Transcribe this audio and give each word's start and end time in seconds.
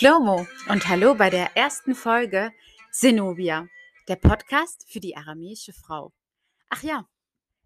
Shlomo 0.00 0.46
und 0.70 0.88
hallo 0.88 1.14
bei 1.14 1.28
der 1.28 1.58
ersten 1.58 1.94
Folge 1.94 2.54
Zenobia, 2.90 3.68
der 4.08 4.16
Podcast 4.16 4.90
für 4.90 4.98
die 4.98 5.14
aramäische 5.14 5.74
Frau. 5.74 6.14
Ach 6.70 6.82
ja, 6.82 7.06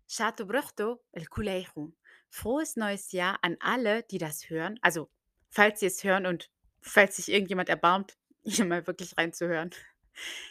Shato 0.08 0.44
Bruchto 0.44 1.00
El 1.12 1.26
Kuleichu. 1.26 1.92
Frohes 2.30 2.74
neues 2.74 3.12
Jahr 3.12 3.38
an 3.42 3.56
alle, 3.60 4.02
die 4.02 4.18
das 4.18 4.50
hören. 4.50 4.80
Also, 4.82 5.08
falls 5.48 5.78
sie 5.78 5.86
es 5.86 6.02
hören 6.02 6.26
und 6.26 6.50
falls 6.80 7.14
sich 7.14 7.28
irgendjemand 7.28 7.68
erbarmt, 7.68 8.18
hier 8.42 8.64
mal 8.64 8.84
wirklich 8.84 9.16
reinzuhören. 9.16 9.70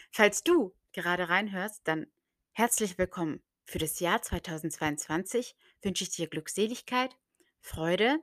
Falls 0.09 0.41
du 0.41 0.73
gerade 0.93 1.27
reinhörst, 1.27 1.81
dann 1.83 2.07
herzlich 2.53 2.97
willkommen. 2.97 3.43
Für 3.65 3.79
das 3.79 3.99
Jahr 3.99 4.21
2022 4.21 5.57
wünsche 5.81 6.05
ich 6.05 6.11
dir 6.11 6.27
Glückseligkeit, 6.27 7.13
Freude, 7.59 8.19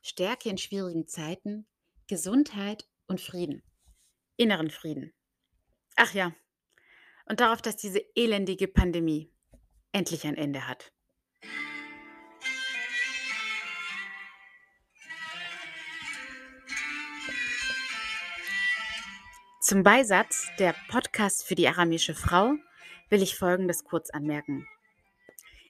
Stärke 0.00 0.48
in 0.48 0.56
schwierigen 0.56 1.06
Zeiten, 1.06 1.66
Gesundheit 2.06 2.88
und 3.06 3.20
Frieden. 3.20 3.62
Inneren 4.36 4.70
Frieden. 4.70 5.12
Ach 5.96 6.14
ja, 6.14 6.34
und 7.26 7.40
darauf, 7.40 7.62
dass 7.62 7.76
diese 7.76 8.00
elendige 8.14 8.68
Pandemie 8.68 9.32
endlich 9.92 10.26
ein 10.26 10.36
Ende 10.36 10.66
hat. 10.66 10.92
Zum 19.60 19.84
Beisatz 19.84 20.48
der 20.58 20.74
Podcast 20.88 21.44
für 21.46 21.54
die 21.54 21.68
aramische 21.68 22.14
Frau 22.14 22.54
will 23.08 23.22
ich 23.22 23.36
Folgendes 23.36 23.84
kurz 23.84 24.10
anmerken. 24.10 24.66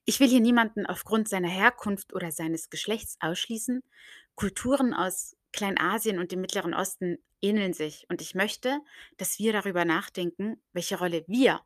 Ich 0.04 0.18
will 0.18 0.28
hier 0.28 0.40
niemanden 0.40 0.86
aufgrund 0.86 1.28
seiner 1.28 1.48
Herkunft 1.48 2.12
oder 2.12 2.32
seines 2.32 2.70
Geschlechts 2.70 3.16
ausschließen. 3.20 3.82
Kulturen 4.34 4.94
aus 4.94 5.36
Kleinasien 5.52 6.18
und 6.18 6.32
dem 6.32 6.40
Mittleren 6.40 6.74
Osten 6.74 7.18
ähneln 7.40 7.72
sich 7.72 8.06
und 8.08 8.22
ich 8.22 8.34
möchte, 8.34 8.80
dass 9.18 9.38
wir 9.38 9.52
darüber 9.52 9.84
nachdenken, 9.84 10.62
welche 10.72 10.98
Rolle 10.98 11.24
wir 11.26 11.60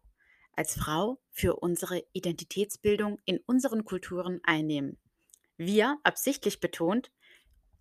als 0.57 0.75
Frau 0.75 1.21
für 1.31 1.57
unsere 1.57 2.03
Identitätsbildung 2.13 3.21
in 3.25 3.39
unseren 3.47 3.85
Kulturen 3.85 4.41
einnehmen. 4.43 4.99
Wir 5.57 5.99
absichtlich 6.03 6.61
betont, 6.61 7.13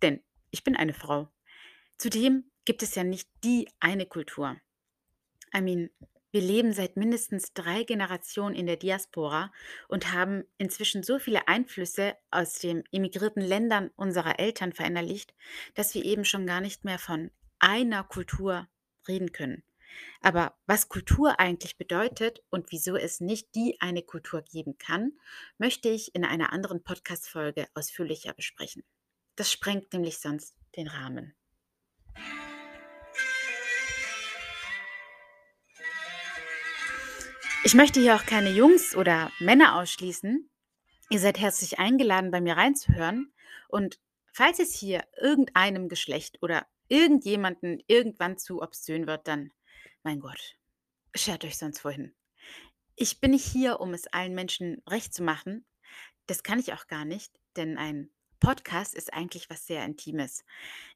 denn 0.02 0.22
ich 0.50 0.62
bin 0.62 0.76
eine 0.76 0.94
Frau. 0.94 1.28
Zudem 1.98 2.50
gibt 2.64 2.82
es 2.82 2.94
ja 2.94 3.04
nicht 3.04 3.28
die 3.44 3.68
eine 3.80 4.06
Kultur. 4.06 4.56
I 5.56 5.60
mean, 5.62 5.90
wir 6.36 6.42
leben 6.42 6.74
seit 6.74 6.98
mindestens 6.98 7.54
drei 7.54 7.82
Generationen 7.82 8.54
in 8.54 8.66
der 8.66 8.76
Diaspora 8.76 9.50
und 9.88 10.12
haben 10.12 10.44
inzwischen 10.58 11.02
so 11.02 11.18
viele 11.18 11.48
Einflüsse 11.48 12.14
aus 12.30 12.58
den 12.58 12.84
emigrierten 12.92 13.40
Ländern 13.40 13.90
unserer 13.96 14.38
Eltern 14.38 14.74
verinnerlicht, 14.74 15.34
dass 15.76 15.94
wir 15.94 16.04
eben 16.04 16.26
schon 16.26 16.46
gar 16.46 16.60
nicht 16.60 16.84
mehr 16.84 16.98
von 16.98 17.30
einer 17.58 18.04
Kultur 18.04 18.68
reden 19.08 19.32
können. 19.32 19.62
Aber 20.20 20.58
was 20.66 20.90
Kultur 20.90 21.40
eigentlich 21.40 21.78
bedeutet 21.78 22.42
und 22.50 22.70
wieso 22.70 22.96
es 22.96 23.20
nicht 23.20 23.54
die 23.54 23.80
eine 23.80 24.02
Kultur 24.02 24.42
geben 24.42 24.76
kann, 24.76 25.12
möchte 25.56 25.88
ich 25.88 26.14
in 26.14 26.22
einer 26.22 26.52
anderen 26.52 26.84
Podcast-Folge 26.84 27.66
ausführlicher 27.72 28.34
besprechen. 28.34 28.84
Das 29.36 29.50
sprengt 29.50 29.90
nämlich 29.94 30.18
sonst 30.18 30.54
den 30.76 30.88
Rahmen. 30.88 31.34
Ich 37.66 37.74
möchte 37.74 37.98
hier 37.98 38.14
auch 38.14 38.24
keine 38.24 38.52
Jungs 38.52 38.94
oder 38.94 39.32
Männer 39.40 39.74
ausschließen. 39.74 40.48
Ihr 41.10 41.18
seid 41.18 41.40
herzlich 41.40 41.80
eingeladen, 41.80 42.30
bei 42.30 42.40
mir 42.40 42.56
reinzuhören. 42.56 43.32
Und 43.66 43.98
falls 44.32 44.60
es 44.60 44.72
hier 44.72 45.02
irgendeinem 45.20 45.88
Geschlecht 45.88 46.40
oder 46.42 46.68
irgendjemanden 46.86 47.82
irgendwann 47.88 48.38
zu 48.38 48.62
obszön 48.62 49.08
wird, 49.08 49.26
dann, 49.26 49.50
mein 50.04 50.20
Gott, 50.20 50.56
schert 51.12 51.44
euch 51.44 51.58
sonst 51.58 51.84
wohin. 51.84 52.14
Ich 52.94 53.18
bin 53.18 53.32
nicht 53.32 53.44
hier, 53.44 53.80
um 53.80 53.94
es 53.94 54.06
allen 54.12 54.36
Menschen 54.36 54.80
recht 54.88 55.12
zu 55.12 55.24
machen. 55.24 55.66
Das 56.28 56.44
kann 56.44 56.60
ich 56.60 56.72
auch 56.72 56.86
gar 56.86 57.04
nicht, 57.04 57.32
denn 57.56 57.78
ein 57.78 58.10
Podcast 58.38 58.94
ist 58.94 59.12
eigentlich 59.12 59.50
was 59.50 59.66
sehr 59.66 59.84
Intimes. 59.84 60.44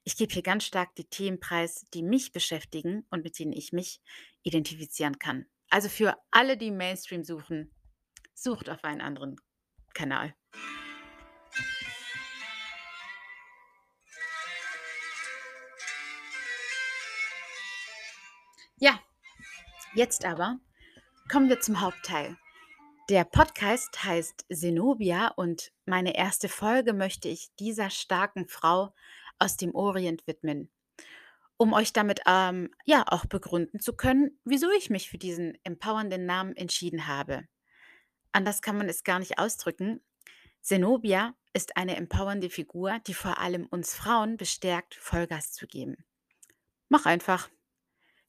Ich 0.05 0.15
gebe 0.15 0.31
hier 0.31 0.41
ganz 0.41 0.63
stark 0.63 0.95
die 0.95 1.09
Themen 1.09 1.41
preis, 1.41 1.85
die 1.93 2.01
mich 2.01 2.31
beschäftigen 2.31 3.05
und 3.09 3.25
mit 3.25 3.37
denen 3.39 3.51
ich 3.51 3.73
mich 3.73 3.99
identifizieren 4.43 5.19
kann. 5.19 5.47
Also 5.71 5.87
für 5.87 6.17
alle, 6.31 6.57
die 6.57 6.69
Mainstream 6.69 7.23
suchen, 7.23 7.73
sucht 8.33 8.69
auf 8.69 8.83
einen 8.83 8.99
anderen 8.99 9.37
Kanal. 9.93 10.35
Ja, 18.75 18.99
jetzt 19.95 20.25
aber 20.25 20.59
kommen 21.31 21.47
wir 21.47 21.61
zum 21.61 21.79
Hauptteil. 21.79 22.37
Der 23.09 23.23
Podcast 23.23 24.03
heißt 24.03 24.47
Zenobia 24.51 25.29
und 25.29 25.71
meine 25.85 26.17
erste 26.17 26.49
Folge 26.49 26.91
möchte 26.91 27.29
ich 27.29 27.55
dieser 27.59 27.89
starken 27.89 28.45
Frau 28.45 28.93
aus 29.39 29.55
dem 29.55 29.73
Orient 29.73 30.27
widmen 30.27 30.69
um 31.61 31.73
euch 31.73 31.93
damit 31.93 32.21
ähm, 32.25 32.73
ja 32.85 33.03
auch 33.05 33.27
begründen 33.27 33.79
zu 33.79 33.93
können, 33.93 34.31
wieso 34.43 34.71
ich 34.71 34.89
mich 34.89 35.11
für 35.11 35.19
diesen 35.19 35.59
empowernden 35.63 36.25
Namen 36.25 36.55
entschieden 36.55 37.05
habe. 37.05 37.47
Anders 38.31 38.63
kann 38.63 38.79
man 38.79 38.89
es 38.89 39.03
gar 39.03 39.19
nicht 39.19 39.37
ausdrücken. 39.37 40.01
Zenobia 40.61 41.35
ist 41.53 41.77
eine 41.77 41.97
empowernde 41.97 42.49
Figur, 42.49 42.97
die 43.05 43.13
vor 43.13 43.37
allem 43.37 43.67
uns 43.67 43.93
Frauen 43.93 44.37
bestärkt, 44.37 44.95
Vollgas 44.95 45.51
zu 45.51 45.67
geben. 45.67 46.03
Mach 46.89 47.05
einfach. 47.05 47.47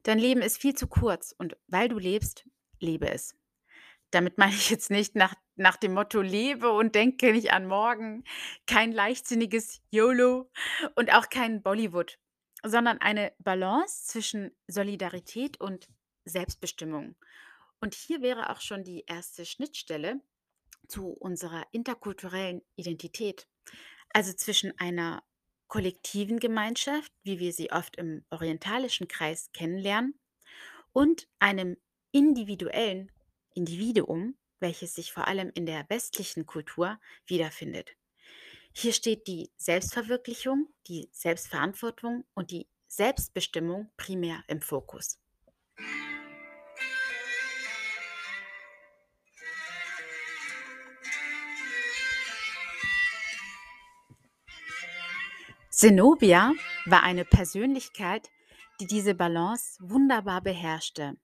Dein 0.03 0.19
Leben 0.19 0.43
ist 0.43 0.59
viel 0.59 0.75
zu 0.75 0.87
kurz 0.87 1.35
und 1.39 1.57
weil 1.69 1.89
du 1.89 1.99
lebst, 1.99 2.47
lebe 2.81 3.09
es. 3.09 3.35
Damit 4.11 4.37
meine 4.37 4.53
ich 4.53 4.69
jetzt 4.69 4.91
nicht 4.91 5.15
nach, 5.15 5.35
nach 5.57 5.79
dem 5.79 5.95
Motto 5.95 6.21
lebe 6.21 6.71
und 6.71 6.95
denke 6.95 7.33
nicht 7.33 7.51
an 7.55 7.67
morgen, 7.67 8.25
kein 8.67 8.93
leichtsinniges 8.93 9.81
YOLO 9.89 10.51
und 10.97 11.15
auch 11.15 11.31
kein 11.31 11.63
Bollywood 11.63 12.19
sondern 12.63 12.99
eine 12.99 13.33
Balance 13.39 14.07
zwischen 14.07 14.51
Solidarität 14.69 15.61
und 15.61 15.89
Selbstbestimmung. 16.25 17.17
Und 17.81 17.95
hier 17.95 18.23
wäre 18.23 18.51
auch 18.51 18.61
schon 18.61 18.85
die 18.85 19.05
erste 19.07 19.45
Schnittstelle 19.45 20.21
zu 20.89 21.09
unserer 21.09 21.67
interkulturellen 21.73 22.63
Identität, 22.77 23.49
also 24.13 24.33
zwischen 24.33 24.79
einer 24.79 25.23
kollektiven 25.69 26.39
Gemeinschaft, 26.39 27.13
wie 27.23 27.39
wir 27.39 27.53
sie 27.53 27.73
oft 27.73 27.97
im 27.97 28.25
orientalischen 28.31 29.09
Kreis 29.09 29.51
kennenlernen, 29.53 30.19
und 30.93 31.29
einem 31.39 31.77
individuellen 32.11 33.11
Individuum, 33.55 34.37
welches 34.61 34.95
sich 34.95 35.13
vor 35.13 35.27
allem 35.27 35.51
in 35.55 35.67
der 35.67 35.89
westlichen 35.89 36.47
Kultur 36.47 37.01
wiederfindet. 37.27 37.97
Hier 38.75 38.93
steht 38.93 39.27
die 39.27 39.51
Selbstverwirklichung, 39.57 40.69
die 40.89 41.11
Selbstverantwortung 41.13 42.25
und 42.35 42.51
die 42.51 42.69
Selbstbestimmung 42.89 43.91
primär 43.97 44.43
im 44.49 44.63
Fokus. 44.63 45.19
Zenobia 55.71 56.53
war 56.87 57.03
eine 57.03 57.25
Persönlichkeit, 57.25 58.31
die 58.81 58.87
diese 58.87 59.15
Balance 59.15 59.79
wunderbar 59.81 60.41
beherrschte 60.41 61.17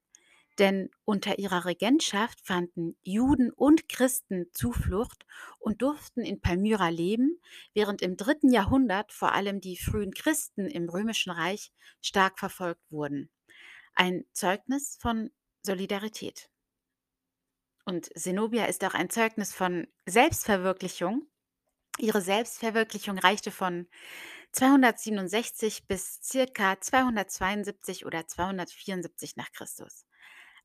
denn 0.58 0.91
unter 1.04 1.38
ihrer 1.38 1.64
Regentschaft 1.64 2.41
fanden 2.44 2.97
Juden 3.03 3.50
und 3.53 3.88
Christen 3.88 4.47
Zuflucht 4.53 5.24
und 5.59 5.83
durften 5.83 6.22
in 6.22 6.41
Palmyra 6.41 6.88
leben, 6.88 7.41
während 7.74 8.03
im 8.03 8.16
dritten 8.16 8.50
Jahrhundert 8.50 9.12
vor 9.12 9.33
allem 9.33 9.60
die 9.60 9.77
frühen 9.77 10.12
Christen 10.12 10.66
im 10.66 10.88
Römischen 10.88 11.30
Reich 11.30 11.72
stark 12.00 12.38
verfolgt 12.38 12.91
wurden. 12.91 13.30
Ein 13.94 14.24
Zeugnis 14.33 14.97
von 15.00 15.30
Solidarität. 15.62 16.50
Und 17.84 18.10
Zenobia 18.18 18.66
ist 18.66 18.84
auch 18.84 18.94
ein 18.94 19.10
Zeugnis 19.10 19.54
von 19.54 19.86
Selbstverwirklichung. 20.06 21.27
Ihre 21.98 22.21
Selbstverwirklichung 22.21 23.18
reichte 23.18 23.50
von 23.50 23.88
267 24.53 25.86
bis 25.86 26.21
circa 26.22 26.80
272 26.80 28.06
oder 28.06 28.27
274 28.27 29.36
nach 29.36 29.50
Christus 29.53 30.08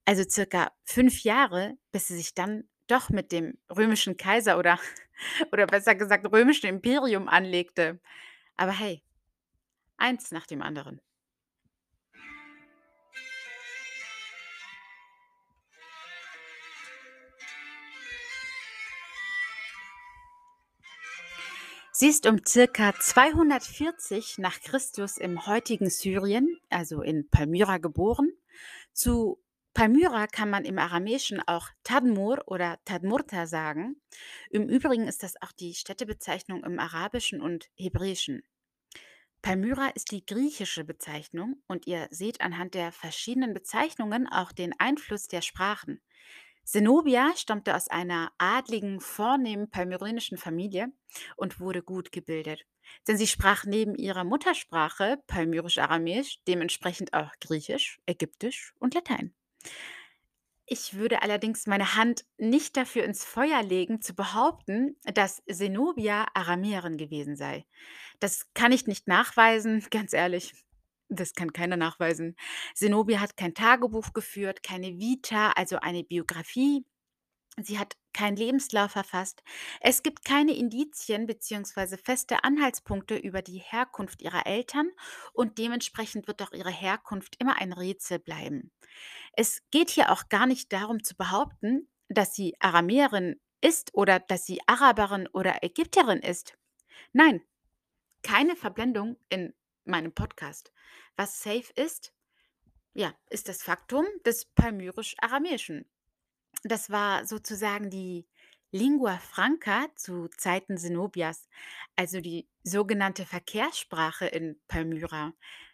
also 0.06 0.24
circa 0.28 0.72
fünf 0.84 1.24
Jahre, 1.24 1.78
bis 1.92 2.08
sie 2.08 2.16
sich 2.16 2.34
dann 2.34 2.68
doch 2.88 3.10
mit 3.10 3.32
dem 3.32 3.58
römischen 3.70 4.18
Kaiser 4.18 4.58
oder, 4.58 4.80
oder 5.52 5.68
besser 5.68 5.96
gesagt 5.96 6.32
römischen 6.32 6.68
Imperium 6.68 7.28
anlegte. 7.28 8.00
Aber 8.56 8.72
hey, 8.72 9.04
eins 9.98 10.32
nach 10.32 10.46
dem 10.46 10.62
anderen. 10.62 11.02
Sie 21.96 22.08
ist 22.08 22.26
um 22.26 22.44
circa 22.44 22.94
240 23.00 24.40
nach 24.40 24.60
Christus 24.62 25.18
im 25.18 25.46
heutigen 25.46 25.92
Syrien, 25.92 26.60
also 26.70 27.04
in 27.04 27.30
Palmyra, 27.30 27.78
geboren. 27.78 28.34
Zu 28.94 29.43
Palmyra 29.74 30.28
kann 30.28 30.52
man 30.52 30.66
im 30.66 30.78
Aramäischen 30.78 31.42
auch 31.48 31.68
Tadmur 31.84 32.44
oder 32.46 32.78
Tadmurta 32.86 33.48
sagen. 33.48 33.96
Im 34.52 34.70
Übrigen 34.70 35.08
ist 35.08 35.24
das 35.24 35.42
auch 35.42 35.52
die 35.52 35.74
Städtebezeichnung 35.74 36.64
im 36.64 36.78
Arabischen 36.78 37.42
und 37.42 37.72
Hebräischen. 37.76 38.44
Palmyra 39.42 39.88
ist 39.90 40.12
die 40.12 40.26
griechische 40.26 40.84
Bezeichnung 40.84 41.62
und 41.68 41.88
ihr 41.88 42.08
seht 42.12 42.40
anhand 42.40 42.76
der 42.76 42.92
verschiedenen 42.92 43.56
Bezeichnungen 43.56 44.28
auch 44.28 44.52
den 44.52 44.74
Einfluss 44.80 45.28
der 45.28 45.42
Sprachen. 45.42 46.00
Zenobia 46.64 47.36
stammte 47.36 47.76
aus 47.76 47.88
einer 47.90 48.32
adligen, 48.38 49.02
vornehmen 49.02 49.70
palmyrenischen 49.70 50.38
Familie 50.38 50.94
und 51.36 51.60
wurde 51.60 51.82
gut 51.82 52.12
gebildet. 52.12 52.66
Denn 53.08 53.18
sie 53.18 53.28
sprach 53.28 53.66
neben 53.66 53.96
ihrer 53.96 54.24
Muttersprache, 54.24 55.22
palmyrisch-aramäisch, 55.28 56.40
dementsprechend 56.48 57.14
auch 57.14 57.32
Griechisch, 57.42 58.00
Ägyptisch 58.06 58.74
und 58.80 58.94
Latein. 58.94 59.34
Ich 60.66 60.94
würde 60.94 61.22
allerdings 61.22 61.68
meine 61.68 61.96
Hand 61.96 62.26
nicht 62.38 62.78
dafür 62.78 63.04
ins 63.04 63.26
Feuer 63.26 63.62
legen, 63.64 64.02
zu 64.02 64.16
behaupten, 64.16 64.96
dass 65.04 65.44
Zenobia 65.52 66.26
Aramäerin 66.34 66.98
gewesen 66.98 67.36
sei. 67.36 67.66
Das 68.20 68.54
kann 68.54 68.72
ich 68.72 68.88
nicht 68.88 69.08
nachweisen, 69.08 69.86
ganz 69.92 70.14
ehrlich. 70.14 70.54
Das 71.10 71.34
kann 71.34 71.54
keiner 71.54 71.78
nachweisen. 71.78 72.36
Zenobia 72.74 73.20
hat 73.20 73.38
kein 73.38 73.54
Tagebuch 73.54 74.14
geführt, 74.14 74.64
keine 74.64 74.98
Vita, 75.00 75.52
also 75.52 75.78
eine 75.80 76.04
Biografie. 76.04 76.86
Sie 77.62 77.78
hat 77.78 77.96
keinen 78.14 78.36
Lebenslauf 78.36 78.92
verfasst. 78.92 79.44
Es 79.80 80.02
gibt 80.02 80.26
keine 80.26 80.56
Indizien 80.56 81.28
bzw. 81.28 81.98
feste 81.98 82.44
Anhaltspunkte 82.44 83.16
über 83.16 83.42
die 83.44 83.60
Herkunft 83.60 84.22
ihrer 84.24 84.48
Eltern 84.48 84.90
und 85.34 85.60
dementsprechend 85.60 86.28
wird 86.28 86.42
auch 86.42 86.52
ihre 86.52 86.72
Herkunft 86.72 87.36
immer 87.40 87.62
ein 87.62 87.74
Rätsel 87.74 88.18
bleiben. 88.18 88.72
Es 89.34 89.62
geht 89.70 89.92
hier 89.92 90.12
auch 90.12 90.30
gar 90.30 90.48
nicht 90.48 90.74
darum 90.74 91.04
zu 91.04 91.16
behaupten, 91.16 91.88
dass 92.10 92.34
sie 92.34 92.56
Aramäerin 92.60 93.40
ist 93.62 93.94
oder 93.94 94.20
dass 94.20 94.46
sie 94.46 94.60
Araberin 94.68 95.28
oder 95.28 95.64
Ägypterin 95.64 96.20
ist. 96.20 96.58
Nein, 97.12 97.42
keine 98.24 98.56
Verblendung 98.56 99.18
in 99.30 99.54
meinem 99.86 100.14
Podcast. 100.14 100.72
Was 101.16 101.42
safe 101.42 101.72
ist, 101.76 102.14
ja, 102.94 103.14
ist 103.30 103.48
das 103.48 103.64
Faktum 103.64 104.06
des 104.26 104.46
palmyrisch-aramäischen. 104.46 105.86
Das 106.64 106.90
war 106.90 107.26
sozusagen 107.26 107.90
die 107.90 108.26
Lingua 108.72 109.18
franca 109.18 109.88
zu 109.96 110.30
Zeiten 110.38 110.78
Zenobias, 110.78 111.48
also 111.96 112.22
die 112.22 112.48
sogenannte 112.64 113.26
Verkehrssprache 113.26 114.26
in 114.26 114.60
Palmyra. 114.68 115.34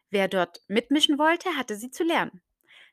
Wer 0.09 0.27
dort 0.27 0.61
mitmischen 0.67 1.17
wollte, 1.19 1.55
hatte 1.55 1.75
sie 1.75 1.91
zu 1.91 2.03
lernen. 2.03 2.41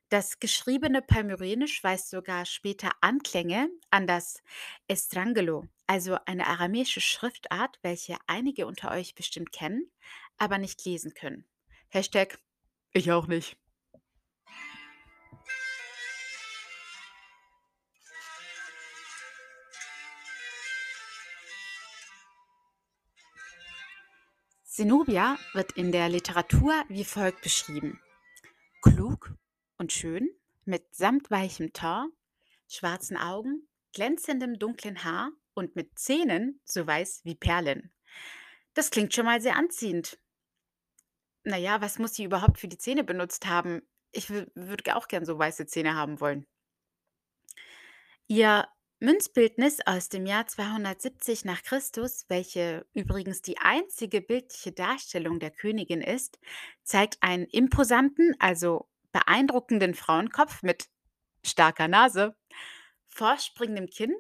Das 0.09 0.39
geschriebene 0.39 1.03
Palmyrenisch 1.03 1.83
weist 1.83 2.11
sogar 2.11 2.47
später 2.47 2.93
Anklänge 3.01 3.71
an 3.91 4.07
das 4.07 4.43
Estrangelo, 4.87 5.65
also 5.89 6.17
eine 6.27 6.47
aramäische 6.47 7.01
Schriftart, 7.01 7.79
welche 7.83 8.17
einige 8.29 8.67
unter 8.67 8.93
euch 8.93 9.15
bestimmt 9.17 9.51
kennen, 9.51 9.91
aber 10.39 10.59
nicht 10.59 10.85
lesen 10.85 11.15
können. 11.15 11.45
Hashtag 11.89 12.39
ich 12.93 13.11
auch 13.13 13.27
nicht. 13.27 13.57
Zenobia 24.77 25.39
wird 25.55 25.73
in 25.73 25.91
der 25.91 26.11
Literatur 26.11 26.85
wie 26.91 27.05
folgt 27.05 27.41
beschrieben. 27.41 27.99
Klug 28.83 29.33
und 29.79 29.91
schön, 29.91 30.29
mit 30.67 30.95
samtweichem 30.95 31.73
Tor, 31.73 32.11
schwarzen 32.69 33.17
Augen, 33.17 33.67
glänzendem 33.95 34.59
dunklen 34.59 35.03
Haar 35.03 35.31
und 35.55 35.77
mit 35.77 35.99
Zähnen 35.99 36.61
so 36.67 36.87
weiß 36.87 37.23
wie 37.25 37.35
Perlen. 37.35 37.91
Das 38.75 38.91
klingt 38.91 39.15
schon 39.15 39.25
mal 39.25 39.41
sehr 39.41 39.57
anziehend. 39.57 40.19
Naja, 41.43 41.81
was 41.81 41.99
muss 41.99 42.13
sie 42.13 42.25
überhaupt 42.25 42.59
für 42.59 42.69
die 42.69 42.77
Zähne 42.77 43.03
benutzt 43.03 43.47
haben? 43.47 43.81
Ich 44.13 44.29
würde 44.29 44.95
auch 44.95 45.09
gern 45.09 45.25
so 45.25 45.39
weiße 45.39 45.65
Zähne 45.65 45.95
haben 45.95 46.21
wollen. 46.21 46.47
Ihr 48.27 48.69
Münzbildnis 48.99 49.81
aus 49.85 50.09
dem 50.09 50.25
Jahr 50.25 50.47
270 50.47 51.45
nach 51.45 51.63
Christus, 51.63 52.25
welche 52.29 52.87
übrigens 52.95 53.43
die 53.43 53.59
einzige 53.59 54.23
bildliche 54.23 54.73
Darstellung 54.73 55.39
der 55.39 55.51
Königin 55.51 56.01
ist, 56.01 56.39
zeigt 56.83 57.19
einen 57.21 57.45
imposanten, 57.45 58.35
also 58.39 58.89
beeindruckenden 59.13 59.95
Frauenkopf 59.95 60.63
mit 60.63 60.89
starker 61.45 61.89
Nase, 61.89 62.37
vorspringendem 63.07 63.89
Kinn 63.91 64.15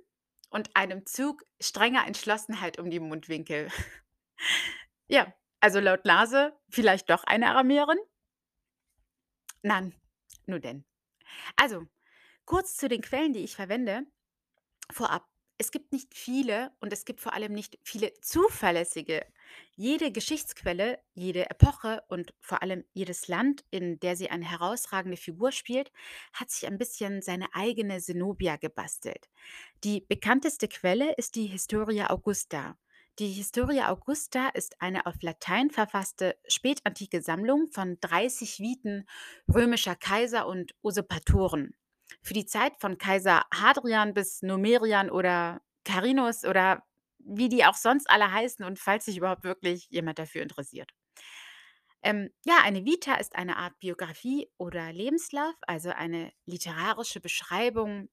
und 0.50 0.76
einem 0.76 1.06
Zug 1.06 1.42
strenger 1.58 2.06
Entschlossenheit 2.06 2.78
um 2.78 2.90
die 2.90 3.00
Mundwinkel. 3.00 3.70
ja, 5.08 5.32
also 5.60 5.80
laut 5.80 6.04
Nase 6.04 6.54
vielleicht 6.68 7.08
doch 7.08 7.24
eine 7.24 7.48
Aramäerin? 7.48 7.98
Nein, 9.62 9.94
nur 10.44 10.60
denn. 10.60 10.84
Also, 11.56 11.86
kurz 12.44 12.76
zu 12.76 12.88
den 12.88 13.00
Quellen, 13.00 13.32
die 13.32 13.42
ich 13.42 13.56
verwende. 13.56 14.06
Vorab, 14.92 15.26
es 15.58 15.70
gibt 15.70 15.92
nicht 15.92 16.14
viele 16.14 16.70
und 16.80 16.92
es 16.92 17.04
gibt 17.04 17.20
vor 17.20 17.32
allem 17.32 17.52
nicht 17.52 17.78
viele 17.82 18.12
zuverlässige. 18.20 19.24
Jede 19.74 20.12
Geschichtsquelle, 20.12 20.98
jede 21.14 21.48
Epoche 21.48 22.02
und 22.08 22.34
vor 22.40 22.62
allem 22.62 22.84
jedes 22.92 23.28
Land, 23.28 23.64
in 23.70 23.98
der 24.00 24.16
sie 24.16 24.28
eine 24.28 24.44
herausragende 24.44 25.16
Figur 25.16 25.52
spielt, 25.52 25.90
hat 26.34 26.50
sich 26.50 26.66
ein 26.66 26.78
bisschen 26.78 27.22
seine 27.22 27.46
eigene 27.54 28.00
Zenobia 28.00 28.56
gebastelt. 28.56 29.30
Die 29.82 30.02
bekannteste 30.02 30.68
Quelle 30.68 31.14
ist 31.14 31.36
die 31.36 31.46
Historia 31.46 32.10
Augusta. 32.10 32.76
Die 33.18 33.28
Historia 33.28 33.90
Augusta 33.90 34.48
ist 34.48 34.82
eine 34.82 35.06
auf 35.06 35.14
Latein 35.22 35.70
verfasste 35.70 36.36
spätantike 36.48 37.22
Sammlung 37.22 37.68
von 37.68 37.98
30 38.02 38.58
Viten 38.60 39.08
römischer 39.48 39.96
Kaiser 39.96 40.46
und 40.46 40.74
Usurpatoren. 40.82 41.74
Für 42.22 42.34
die 42.34 42.46
Zeit 42.46 42.74
von 42.78 42.98
Kaiser 42.98 43.44
Hadrian 43.52 44.14
bis 44.14 44.42
Numerian 44.42 45.10
oder 45.10 45.60
Carinus 45.84 46.44
oder 46.44 46.82
wie 47.18 47.48
die 47.48 47.64
auch 47.64 47.74
sonst 47.74 48.08
alle 48.08 48.32
heißen 48.32 48.64
und 48.64 48.78
falls 48.78 49.04
sich 49.04 49.16
überhaupt 49.16 49.44
wirklich 49.44 49.88
jemand 49.90 50.18
dafür 50.18 50.42
interessiert. 50.42 50.92
Ähm, 52.02 52.30
ja, 52.44 52.58
eine 52.62 52.84
Vita 52.84 53.16
ist 53.16 53.34
eine 53.34 53.56
Art 53.56 53.78
Biografie 53.80 54.48
oder 54.58 54.92
Lebenslauf, 54.92 55.54
also 55.62 55.90
eine 55.90 56.32
literarische 56.44 57.20
Beschreibung 57.20 58.08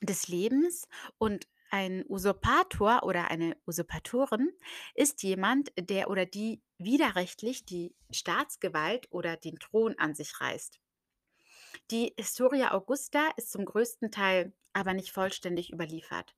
des 0.00 0.28
Lebens 0.28 0.86
und 1.18 1.46
ein 1.70 2.04
Usurpator 2.08 3.02
oder 3.02 3.30
eine 3.30 3.56
Usurpatorin 3.66 4.50
ist 4.94 5.22
jemand, 5.22 5.70
der 5.78 6.08
oder 6.08 6.24
die 6.24 6.62
widerrechtlich 6.78 7.66
die 7.66 7.94
Staatsgewalt 8.10 9.08
oder 9.10 9.36
den 9.36 9.58
Thron 9.58 9.98
an 9.98 10.14
sich 10.14 10.40
reißt. 10.40 10.80
Die 11.90 12.12
Historia 12.18 12.72
Augusta 12.72 13.30
ist 13.36 13.50
zum 13.50 13.64
größten 13.64 14.10
Teil 14.10 14.52
aber 14.74 14.92
nicht 14.92 15.10
vollständig 15.10 15.72
überliefert. 15.72 16.36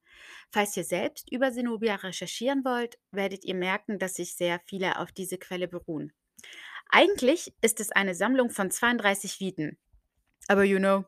Falls 0.49 0.77
ihr 0.77 0.85
selbst 0.85 1.31
über 1.31 1.53
Zenobia 1.53 1.97
recherchieren 1.97 2.65
wollt, 2.65 2.99
werdet 3.11 3.45
ihr 3.45 3.57
merken, 3.57 3.99
dass 3.99 4.15
sich 4.15 4.37
sehr 4.37 4.61
viele 4.67 4.99
auf 4.99 5.11
diese 5.11 5.39
Quelle 5.39 5.67
beruhen. 5.67 6.13
Eigentlich 6.89 7.53
ist 7.63 7.81
es 7.81 7.91
eine 7.91 8.15
Sammlung 8.15 8.51
von 8.51 8.71
32 8.71 9.41
Viten. 9.41 9.77
Aber 10.47 10.65
you 10.65 10.79
know, 10.79 11.05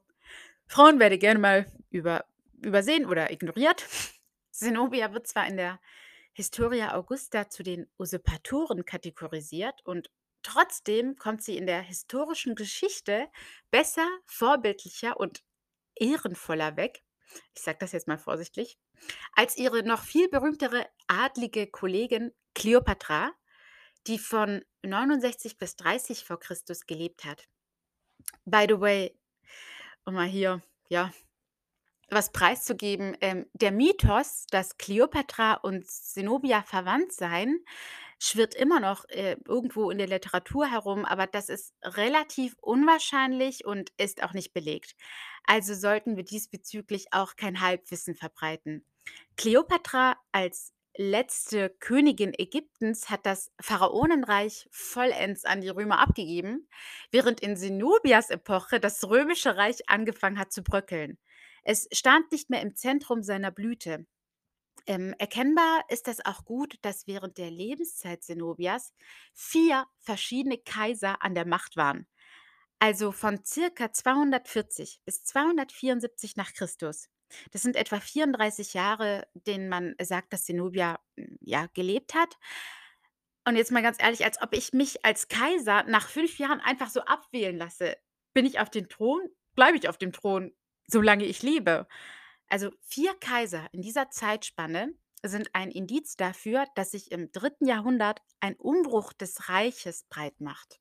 Frauen 0.66 0.98
werden 0.98 1.18
gerne 1.20 1.38
mal 1.38 1.72
über, 1.90 2.24
übersehen 2.62 3.06
oder 3.06 3.30
ignoriert. 3.30 3.86
Zenobia 4.50 5.12
wird 5.12 5.28
zwar 5.28 5.46
in 5.46 5.56
der 5.56 5.80
Historia 6.32 6.94
Augusta 6.94 7.48
zu 7.48 7.62
den 7.62 7.86
Usurpatoren 7.98 8.84
kategorisiert 8.84 9.84
und 9.84 10.10
Trotzdem 10.42 11.16
kommt 11.16 11.42
sie 11.42 11.56
in 11.56 11.66
der 11.66 11.80
historischen 11.80 12.54
Geschichte 12.54 13.28
besser, 13.70 14.08
vorbildlicher 14.26 15.18
und 15.18 15.42
ehrenvoller 15.94 16.76
weg, 16.76 17.02
ich 17.54 17.62
sage 17.62 17.78
das 17.80 17.92
jetzt 17.92 18.08
mal 18.08 18.18
vorsichtig, 18.18 18.78
als 19.34 19.56
ihre 19.56 19.82
noch 19.82 20.02
viel 20.02 20.28
berühmtere 20.28 20.86
adlige 21.06 21.66
Kollegin 21.66 22.32
Kleopatra, 22.54 23.32
die 24.06 24.18
von 24.18 24.64
69 24.82 25.58
bis 25.58 25.76
30 25.76 26.24
vor 26.24 26.38
Christus 26.38 26.86
gelebt 26.86 27.24
hat. 27.24 27.48
By 28.44 28.66
the 28.68 28.80
way, 28.80 29.18
um 30.04 30.14
mal 30.14 30.26
hier, 30.26 30.62
ja, 30.88 31.12
was 32.08 32.32
preiszugeben, 32.32 33.16
ähm, 33.20 33.46
der 33.54 33.72
Mythos, 33.72 34.44
dass 34.50 34.76
Kleopatra 34.76 35.54
und 35.54 35.88
Zenobia 35.88 36.62
verwandt 36.62 37.12
seien, 37.12 37.64
schwirrt 38.22 38.54
immer 38.54 38.78
noch, 38.78 39.04
äh, 39.08 39.36
irgendwo 39.46 39.90
in 39.90 39.98
der 39.98 40.06
Literatur 40.06 40.70
herum, 40.70 41.04
aber 41.04 41.26
das 41.26 41.48
ist 41.48 41.74
relativ 41.82 42.54
unwahrscheinlich 42.60 43.64
und 43.64 43.90
ist 43.96 44.22
auch 44.22 44.32
nicht 44.32 44.52
belegt. 44.52 44.94
Also 45.44 45.74
sollten 45.74 46.16
wir 46.16 46.24
diesbezüglich 46.24 47.06
auch 47.10 47.34
kein 47.34 47.60
Halbwissen 47.60 48.14
verbreiten. 48.14 48.86
Kleopatra 49.36 50.16
als 50.30 50.72
letzte 50.96 51.70
Königin 51.80 52.32
Ägyptens 52.38 53.10
hat 53.10 53.26
das 53.26 53.50
Pharaonenreich 53.60 54.68
vollends 54.70 55.44
an 55.44 55.60
die 55.60 55.70
Römer 55.70 55.98
abgegeben, 55.98 56.68
während 57.10 57.40
in 57.40 57.56
Zenobias 57.56 58.30
Epoche 58.30 58.78
das 58.78 59.02
römische 59.08 59.56
Reich 59.56 59.88
angefangen 59.88 60.38
hat 60.38 60.52
zu 60.52 60.62
bröckeln. 60.62 61.18
Es 61.64 61.88
stand 61.92 62.30
nicht 62.30 62.50
mehr 62.50 62.62
im 62.62 62.76
Zentrum 62.76 63.24
seiner 63.24 63.50
Blüte. 63.50 64.06
Ähm, 64.86 65.14
erkennbar 65.18 65.84
ist 65.88 66.08
das 66.08 66.24
auch 66.24 66.44
gut, 66.44 66.78
dass 66.82 67.06
während 67.06 67.38
der 67.38 67.50
Lebenszeit 67.50 68.22
Zenobias 68.22 68.92
vier 69.32 69.86
verschiedene 69.98 70.58
Kaiser 70.58 71.22
an 71.22 71.34
der 71.34 71.46
Macht 71.46 71.76
waren. 71.76 72.06
Also 72.78 73.12
von 73.12 73.44
circa 73.44 73.92
240 73.92 75.00
bis 75.04 75.22
274 75.22 76.36
nach 76.36 76.52
Christus. 76.52 77.08
Das 77.52 77.62
sind 77.62 77.76
etwa 77.76 78.00
34 78.00 78.74
Jahre, 78.74 79.26
denen 79.34 79.68
man 79.68 79.94
sagt, 80.02 80.32
dass 80.32 80.44
Zenobia 80.44 80.98
mm, 81.16 81.36
ja, 81.40 81.66
gelebt 81.74 82.14
hat. 82.14 82.38
Und 83.44 83.56
jetzt 83.56 83.72
mal 83.72 83.82
ganz 83.82 83.98
ehrlich, 84.00 84.24
als 84.24 84.40
ob 84.40 84.52
ich 84.52 84.72
mich 84.72 85.04
als 85.04 85.28
Kaiser 85.28 85.84
nach 85.84 86.08
fünf 86.08 86.38
Jahren 86.38 86.60
einfach 86.60 86.90
so 86.90 87.02
abwählen 87.02 87.56
lasse. 87.56 87.96
Bin 88.34 88.46
ich 88.46 88.60
auf 88.60 88.70
dem 88.70 88.88
Thron? 88.88 89.22
Bleibe 89.54 89.76
ich 89.76 89.88
auf 89.88 89.98
dem 89.98 90.12
Thron, 90.12 90.52
solange 90.86 91.24
ich 91.24 91.42
lebe? 91.42 91.86
Also 92.52 92.70
vier 92.82 93.14
Kaiser 93.14 93.66
in 93.72 93.80
dieser 93.80 94.10
Zeitspanne 94.10 94.92
sind 95.22 95.48
ein 95.54 95.70
Indiz 95.70 96.16
dafür, 96.16 96.66
dass 96.74 96.90
sich 96.90 97.10
im 97.10 97.32
dritten 97.32 97.64
Jahrhundert 97.64 98.20
ein 98.40 98.56
Umbruch 98.56 99.14
des 99.14 99.48
Reiches 99.48 100.04
breit 100.10 100.38
macht. 100.38 100.78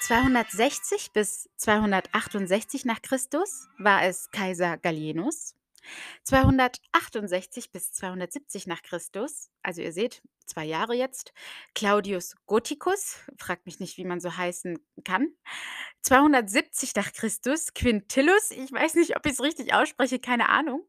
260 0.00 1.12
bis 1.12 1.48
268 1.56 2.84
nach 2.84 3.00
Christus 3.00 3.66
war 3.78 4.04
es 4.04 4.30
Kaiser 4.30 4.76
Gallienus. 4.76 5.54
268 6.24 7.72
bis 7.72 7.92
270 7.92 8.66
nach 8.66 8.82
Christus, 8.82 9.50
also 9.62 9.82
ihr 9.82 9.92
seht, 9.92 10.22
zwei 10.46 10.64
Jahre 10.64 10.94
jetzt, 10.94 11.32
Claudius 11.74 12.34
Gothicus, 12.46 13.18
fragt 13.38 13.66
mich 13.66 13.80
nicht, 13.80 13.96
wie 13.96 14.04
man 14.04 14.20
so 14.20 14.36
heißen 14.36 14.78
kann. 15.04 15.28
270 16.02 16.94
nach 16.94 17.12
Christus, 17.12 17.74
Quintillus, 17.74 18.50
ich 18.50 18.72
weiß 18.72 18.94
nicht, 18.94 19.16
ob 19.16 19.26
ich 19.26 19.32
es 19.32 19.40
richtig 19.40 19.74
ausspreche, 19.74 20.18
keine 20.18 20.48
Ahnung. 20.48 20.86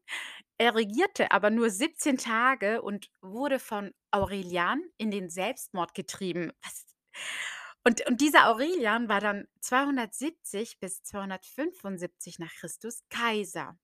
Er 0.58 0.74
regierte 0.74 1.32
aber 1.32 1.50
nur 1.50 1.70
17 1.70 2.18
Tage 2.18 2.82
und 2.82 3.10
wurde 3.20 3.58
von 3.58 3.92
Aurelian 4.12 4.82
in 4.98 5.10
den 5.10 5.28
Selbstmord 5.28 5.94
getrieben. 5.94 6.52
Was? 6.62 6.86
Und, 7.86 8.06
und 8.08 8.20
dieser 8.20 8.48
Aurelian 8.48 9.08
war 9.08 9.20
dann 9.20 9.46
270 9.60 10.80
bis 10.80 11.02
275 11.02 12.38
nach 12.38 12.52
Christus 12.54 13.02
Kaiser. 13.10 13.76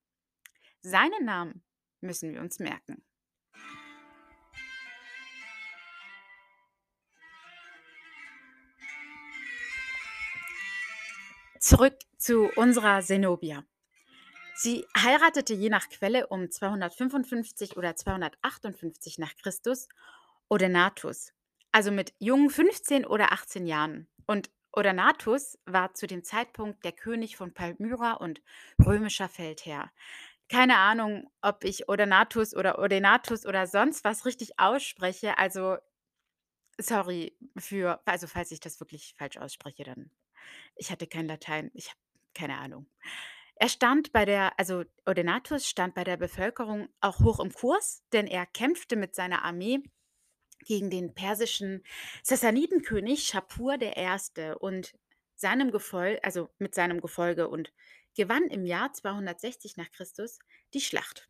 Seinen 0.82 1.26
Namen 1.26 1.62
müssen 2.00 2.32
wir 2.32 2.40
uns 2.40 2.58
merken. 2.58 3.04
Zurück 11.58 11.99
zu 12.16 12.49
unserer 12.56 13.02
Zenobia. 13.02 13.64
Sie 14.54 14.87
heiratete 14.96 15.52
je 15.52 15.68
nach 15.68 15.90
Quelle 15.90 16.26
um 16.28 16.50
255 16.50 17.76
oder 17.76 17.94
258 17.94 19.18
nach 19.18 19.37
Christus 19.37 19.87
Odenatus, 20.49 21.34
also 21.72 21.90
mit 21.90 22.14
jungen 22.18 22.49
15 22.49 23.04
oder 23.04 23.32
18 23.32 23.66
Jahren. 23.66 24.08
Und 24.26 24.50
Odenatus 24.72 25.58
war 25.66 25.94
zu 25.94 26.06
dem 26.06 26.25
Zeitpunkt 26.25 26.84
der 26.84 26.92
König 26.92 27.37
von 27.37 27.52
Palmyra 27.52 28.14
und 28.14 28.40
römischer 28.84 29.28
Feldherr. 29.28 29.90
Keine 30.50 30.78
Ahnung, 30.78 31.30
ob 31.42 31.62
ich 31.62 31.88
Odenatus 31.88 32.57
oder 32.57 32.80
Odenatus 32.80 33.47
oder 33.47 33.69
sonst 33.69 34.02
was 34.02 34.26
richtig 34.26 34.59
ausspreche. 34.59 35.38
Also, 35.38 35.76
sorry 36.80 37.37
für 37.59 38.00
also, 38.07 38.26
falls 38.26 38.50
ich 38.52 38.61
das 38.61 38.80
wirklich 38.80 39.14
falsch 39.19 39.38
ausspreche, 39.38 39.85
dann 39.85 40.11
ich 40.76 40.90
hatte 40.90 41.07
kein 41.07 41.28
Latein. 41.28 41.71
Ich 41.75 41.88
habe 41.90 41.99
keine 42.35 42.59
Ahnung. 42.59 42.87
Er 43.57 43.69
stand 43.69 44.12
bei 44.12 44.25
der 44.25 44.59
also, 44.59 44.85
Odenatus 45.07 45.69
stand 45.69 45.95
bei 45.95 46.04
der 46.04 46.16
Bevölkerung 46.16 46.88
auch 47.00 47.21
hoch 47.21 47.40
im 47.40 47.52
Kurs, 47.52 48.02
denn 48.12 48.26
er 48.26 48.47
kämpfte 48.47 48.97
mit 48.97 49.14
seiner 49.14 49.45
Armee 49.45 49.83
gegen 50.66 50.90
den 50.90 51.14
persischen 51.14 51.85
Sassanidenkönig 52.25 53.25
Schapur 53.26 53.76
I. 53.83 54.52
und 54.61 54.95
seinem 55.37 55.71
Gefolge 55.71 56.25
also, 56.25 56.50
mit 56.59 56.75
seinem 56.75 57.00
Gefolge 57.00 57.49
und 57.49 57.73
gewann 58.14 58.45
im 58.49 58.67
Jahr 58.67 58.93
260 58.93 59.76
nach 59.76 59.90
Christus 59.90 60.38
die 60.75 60.81
Schlacht. 60.81 61.29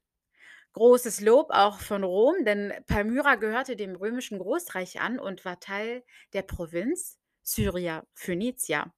Großes 0.73 1.21
Lob 1.21 1.51
auch 1.51 1.81
von 1.81 2.05
Rom, 2.05 2.45
denn 2.45 2.73
Palmyra 2.87 3.35
gehörte 3.35 3.75
dem 3.75 3.97
römischen 3.97 4.39
Großreich 4.39 5.01
an 5.01 5.19
und 5.19 5.45
war 5.45 5.59
Teil 5.59 6.05
der 6.33 6.43
Provinz 6.43 7.19
Syria 7.43 8.07
Phönicia. 8.15 8.95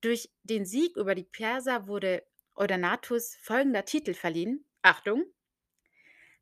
Durch 0.00 0.30
den 0.42 0.64
Sieg 0.64 0.96
über 0.96 1.14
die 1.14 1.24
Perser 1.24 1.86
wurde 1.86 2.24
Odaenathus 2.54 3.36
folgender 3.42 3.84
Titel 3.84 4.14
verliehen. 4.14 4.64
Achtung! 4.82 5.24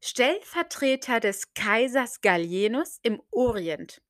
Stellvertreter 0.00 1.20
des 1.20 1.52
Kaisers 1.52 2.20
Gallienus 2.20 3.00
im 3.02 3.20
Orient. 3.30 4.00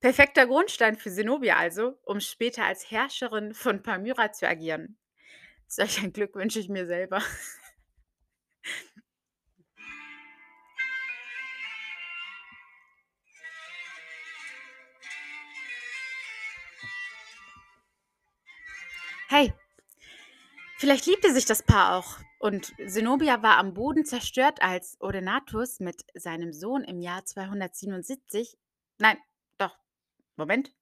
Perfekter 0.00 0.46
Grundstein 0.46 0.96
für 0.96 1.10
Zenobia 1.10 1.56
also, 1.56 1.98
um 2.04 2.20
später 2.20 2.64
als 2.64 2.90
Herrscherin 2.90 3.54
von 3.54 3.82
Palmyra 3.82 4.30
zu 4.32 4.46
agieren. 4.46 4.98
Solch 5.68 6.02
ein 6.02 6.12
Glück 6.12 6.34
wünsche 6.34 6.60
ich 6.60 6.68
mir 6.68 6.86
selber. 6.86 7.22
Hey, 19.28 19.52
vielleicht 20.78 21.06
liebte 21.06 21.32
sich 21.34 21.46
das 21.46 21.64
Paar 21.64 21.96
auch. 21.96 22.20
Und 22.38 22.72
Zenobia 22.86 23.42
war 23.42 23.58
am 23.58 23.74
Boden 23.74 24.04
zerstört, 24.04 24.62
als 24.62 24.96
Odenathus 25.00 25.80
mit 25.80 26.04
seinem 26.14 26.52
Sohn 26.52 26.84
im 26.84 27.00
Jahr 27.00 27.24
277, 27.24 28.56
nein, 28.98 29.18
doch, 29.58 29.76
Moment, 30.36 30.72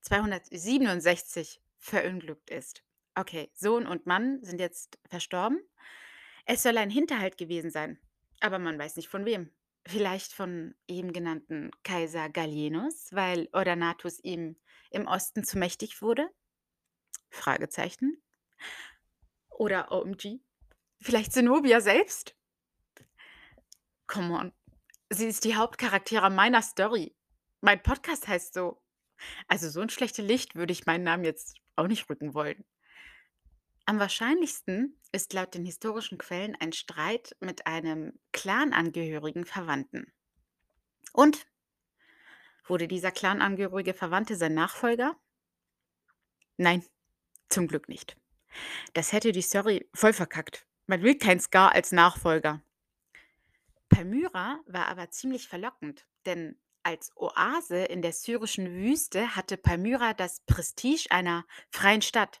267 0.00 1.62
verunglückt 1.78 2.50
ist. 2.50 2.82
Okay, 3.14 3.50
Sohn 3.54 3.86
und 3.86 4.06
Mann 4.06 4.42
sind 4.42 4.58
jetzt 4.58 4.98
verstorben. 5.08 5.60
Es 6.46 6.62
soll 6.62 6.78
ein 6.78 6.90
Hinterhalt 6.90 7.36
gewesen 7.36 7.70
sein, 7.70 7.98
aber 8.40 8.58
man 8.58 8.78
weiß 8.78 8.96
nicht 8.96 9.08
von 9.08 9.24
wem. 9.24 9.50
Vielleicht 9.86 10.32
von 10.32 10.74
eben 10.86 11.12
genannten 11.12 11.70
Kaiser 11.82 12.28
Gallienus, 12.28 13.08
weil 13.12 13.48
Odaenathus 13.52 14.20
ihm 14.22 14.56
im 14.90 15.06
Osten 15.06 15.44
zu 15.44 15.58
mächtig 15.58 16.00
wurde? 16.00 16.30
Fragezeichen. 17.30 18.22
Oder 19.50 19.90
OMG? 19.90 20.40
Vielleicht 21.00 21.32
Zenobia 21.32 21.80
selbst? 21.80 22.36
Come 24.06 24.34
on. 24.34 24.52
Sie 25.10 25.26
ist 25.26 25.44
die 25.44 25.56
Hauptcharaktere 25.56 26.30
meiner 26.30 26.62
Story. 26.62 27.14
Mein 27.60 27.82
Podcast 27.82 28.28
heißt 28.28 28.54
so. 28.54 28.82
Also 29.48 29.68
so 29.68 29.80
ein 29.80 29.90
schlechtes 29.90 30.24
Licht 30.24 30.54
würde 30.54 30.72
ich 30.72 30.86
meinen 30.86 31.04
Namen 31.04 31.24
jetzt 31.24 31.56
auch 31.76 31.86
nicht 31.86 32.08
rücken 32.08 32.34
wollen. 32.34 32.64
Am 33.84 33.98
wahrscheinlichsten 33.98 34.96
ist 35.10 35.32
laut 35.32 35.54
den 35.54 35.64
historischen 35.64 36.18
Quellen 36.18 36.56
ein 36.60 36.72
Streit 36.72 37.36
mit 37.40 37.66
einem 37.66 38.18
Clanangehörigen 38.32 39.44
Verwandten. 39.44 40.12
Und 41.12 41.46
wurde 42.66 42.88
dieser 42.88 43.10
Clanangehörige 43.10 43.92
Verwandte 43.92 44.36
sein 44.36 44.54
Nachfolger? 44.54 45.16
Nein, 46.56 46.84
zum 47.48 47.66
Glück 47.66 47.88
nicht. 47.88 48.16
Das 48.92 49.12
hätte 49.12 49.32
die 49.32 49.42
Story 49.42 49.88
voll 49.94 50.12
verkackt. 50.12 50.66
Man 50.86 51.02
will 51.02 51.16
kein 51.16 51.40
Scar 51.40 51.72
als 51.72 51.92
Nachfolger. 51.92 52.62
Palmyra 53.88 54.60
war 54.66 54.88
aber 54.88 55.10
ziemlich 55.10 55.48
verlockend, 55.48 56.06
denn 56.24 56.58
als 56.82 57.16
Oase 57.16 57.84
in 57.84 58.02
der 58.02 58.12
syrischen 58.12 58.66
Wüste 58.74 59.36
hatte 59.36 59.56
Palmyra 59.56 60.14
das 60.14 60.40
Prestige 60.40 61.10
einer 61.10 61.44
freien 61.70 62.02
Stadt. 62.02 62.40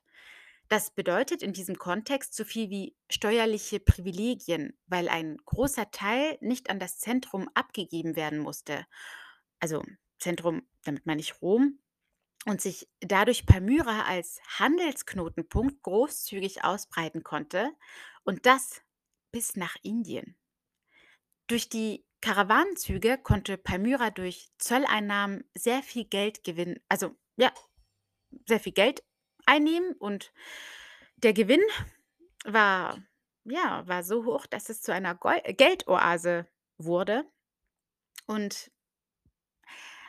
Das 0.72 0.90
bedeutet 0.90 1.42
in 1.42 1.52
diesem 1.52 1.76
Kontext 1.76 2.34
so 2.34 2.46
viel 2.46 2.70
wie 2.70 2.96
steuerliche 3.10 3.78
Privilegien, 3.78 4.72
weil 4.86 5.10
ein 5.10 5.36
großer 5.44 5.90
Teil 5.90 6.38
nicht 6.40 6.70
an 6.70 6.78
das 6.78 6.98
Zentrum 6.98 7.50
abgegeben 7.52 8.16
werden 8.16 8.38
musste. 8.38 8.86
Also 9.60 9.84
Zentrum, 10.18 10.66
damit 10.84 11.04
meine 11.04 11.20
ich 11.20 11.42
Rom, 11.42 11.78
und 12.46 12.62
sich 12.62 12.88
dadurch 13.00 13.44
Palmyra 13.44 14.04
als 14.04 14.40
Handelsknotenpunkt 14.58 15.82
großzügig 15.82 16.64
ausbreiten 16.64 17.22
konnte 17.22 17.70
und 18.24 18.46
das 18.46 18.80
bis 19.30 19.56
nach 19.56 19.76
Indien. 19.82 20.38
Durch 21.48 21.68
die 21.68 22.06
Karawanenzüge 22.22 23.18
konnte 23.18 23.58
Palmyra 23.58 24.08
durch 24.08 24.48
Zolleinnahmen 24.56 25.44
sehr 25.54 25.82
viel 25.82 26.06
Geld 26.06 26.44
gewinnen, 26.44 26.80
also 26.88 27.14
ja, 27.36 27.52
sehr 28.46 28.58
viel 28.58 28.72
Geld 28.72 29.02
einnehmen 29.46 29.92
und 29.94 30.32
der 31.16 31.32
Gewinn 31.32 31.62
war 32.44 32.98
ja, 33.44 33.86
war 33.86 34.04
so 34.04 34.24
hoch, 34.24 34.46
dass 34.46 34.68
es 34.68 34.82
zu 34.82 34.92
einer 34.92 35.14
Gol 35.14 35.40
Geldoase 35.40 36.46
wurde. 36.78 37.24
Und 38.26 38.70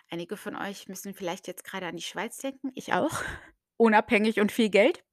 einige 0.10 0.38
von 0.38 0.56
euch 0.56 0.88
müssen 0.88 1.14
vielleicht 1.14 1.48
jetzt 1.48 1.64
gerade 1.64 1.88
an 1.88 1.96
die 1.96 2.04
Schweiz 2.04 2.38
denken, 2.38 2.72
ich 2.76 2.94
auch. 2.94 3.24
Unabhängig 3.78 4.40
und 4.40 4.52
viel 4.52 4.70
Geld. 4.70 5.04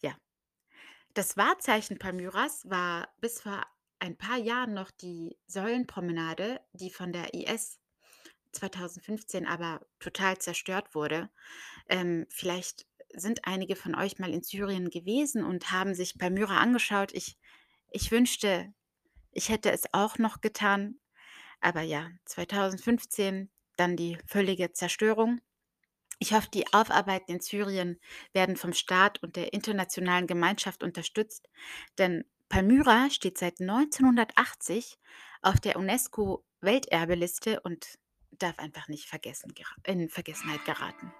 Ja. 0.00 0.16
Das 1.14 1.36
Wahrzeichen 1.36 1.98
Palmyras 1.98 2.68
war 2.68 3.14
bis 3.20 3.42
vor 3.42 3.62
ein 3.98 4.16
paar 4.16 4.38
Jahren 4.38 4.72
noch 4.72 4.90
die 4.90 5.38
Säulenpromenade, 5.46 6.60
die 6.72 6.90
von 6.90 7.12
der 7.12 7.34
IS 7.34 7.78
2015 8.52 9.46
aber 9.46 9.80
total 9.98 10.38
zerstört 10.38 10.94
wurde. 10.94 11.30
Ähm, 11.88 12.26
vielleicht 12.30 12.86
sind 13.14 13.46
einige 13.46 13.76
von 13.76 13.94
euch 13.94 14.18
mal 14.18 14.32
in 14.32 14.42
Syrien 14.42 14.90
gewesen 14.90 15.44
und 15.44 15.70
haben 15.70 15.94
sich 15.94 16.18
Palmyra 16.18 16.58
angeschaut. 16.58 17.12
Ich 17.12 17.36
ich 17.94 18.10
wünschte, 18.10 18.72
ich 19.32 19.50
hätte 19.50 19.70
es 19.70 19.84
auch 19.92 20.18
noch 20.18 20.40
getan. 20.40 20.98
Aber 21.60 21.82
ja, 21.82 22.10
2015 22.24 23.50
dann 23.76 23.96
die 23.96 24.18
völlige 24.26 24.72
Zerstörung. 24.72 25.40
Ich 26.18 26.32
hoffe, 26.32 26.48
die 26.52 26.72
Aufarbeiten 26.72 27.32
in 27.32 27.40
Syrien 27.40 28.00
werden 28.32 28.56
vom 28.56 28.72
Staat 28.72 29.22
und 29.22 29.36
der 29.36 29.52
internationalen 29.52 30.26
Gemeinschaft 30.26 30.82
unterstützt, 30.82 31.48
denn 31.98 32.24
Palmyra 32.48 33.10
steht 33.10 33.38
seit 33.38 33.60
1980 33.60 34.98
auf 35.40 35.58
der 35.58 35.76
UNESCO-Welterbeliste 35.76 37.60
und 37.60 37.98
darf 38.42 38.58
einfach 38.58 38.88
nicht 38.88 39.08
vergessen, 39.08 39.54
in 39.84 40.08
Vergessenheit 40.08 40.64
geraten. 40.64 41.12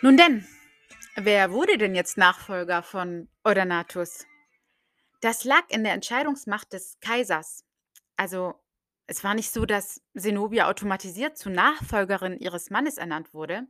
Nun 0.00 0.16
denn, 0.16 0.46
wer 1.16 1.50
wurde 1.50 1.76
denn 1.76 1.94
jetzt 1.96 2.16
Nachfolger 2.16 2.84
von 2.84 3.28
Odaenathus? 3.44 4.26
Das 5.20 5.42
lag 5.42 5.64
in 5.70 5.82
der 5.82 5.92
Entscheidungsmacht 5.92 6.72
des 6.72 6.98
Kaisers. 7.00 7.64
Also 8.16 8.54
es 9.08 9.24
war 9.24 9.34
nicht 9.34 9.50
so, 9.50 9.66
dass 9.66 10.00
Zenobia 10.16 10.68
automatisiert 10.68 11.36
zur 11.36 11.50
Nachfolgerin 11.50 12.38
ihres 12.38 12.70
Mannes 12.70 12.96
ernannt 12.96 13.34
wurde. 13.34 13.66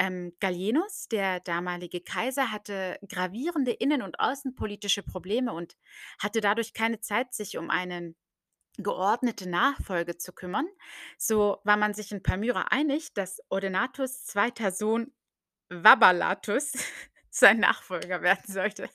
Ähm, 0.00 0.32
Gallienus, 0.40 1.08
der 1.08 1.40
damalige 1.40 2.00
Kaiser, 2.00 2.50
hatte 2.50 2.98
gravierende 3.06 3.72
innen- 3.72 4.00
und 4.00 4.18
außenpolitische 4.18 5.02
Probleme 5.02 5.52
und 5.52 5.76
hatte 6.18 6.40
dadurch 6.40 6.72
keine 6.72 7.00
Zeit, 7.00 7.34
sich 7.34 7.58
um 7.58 7.68
eine 7.68 8.14
geordnete 8.78 9.46
Nachfolge 9.46 10.16
zu 10.16 10.32
kümmern. 10.32 10.66
So 11.18 11.58
war 11.64 11.76
man 11.76 11.92
sich 11.92 12.12
in 12.12 12.22
Palmyra 12.22 12.68
einig, 12.70 13.12
dass 13.12 13.40
Odenathus' 13.50 14.24
zweiter 14.24 14.72
Sohn 14.72 15.12
Vaballathus 15.68 16.72
sein 17.30 17.60
Nachfolger 17.60 18.22
werden 18.22 18.50
sollte. 18.50 18.88